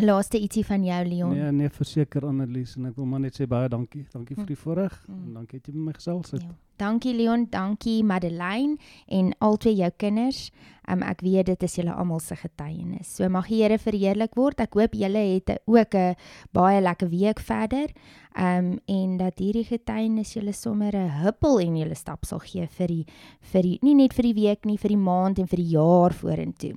[0.02, 1.32] Laaste ietsie van jou Leon.
[1.38, 4.06] Nee, nee, verseker Annelies en ek wil maar net sê baie dankie.
[4.12, 5.20] Dankie vir die voorreg Mm.
[5.28, 6.42] en dankie dat jy met my gesels het.
[6.42, 6.48] Ja.
[6.76, 8.76] Dankie Leon, dankie Madeleine
[9.06, 10.50] en albei jou kinders.
[10.90, 13.06] Um, ek weet dit is julle almal se getuienis.
[13.16, 14.58] So mag die Here verheerlik word.
[14.60, 16.16] Ek hoop julle het ook 'n
[16.52, 17.88] baie lekker week verder.
[18.36, 22.86] Um en dat hierdie getuienis julle sommer 'n huppel en julle stap sal gee vir
[22.88, 23.06] die
[23.40, 26.10] vir die nie net vir die week nie, vir die maand en vir die jaar
[26.12, 26.74] vorentoe.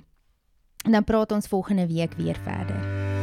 [0.84, 3.16] En dan praat ons volgende week weer verder.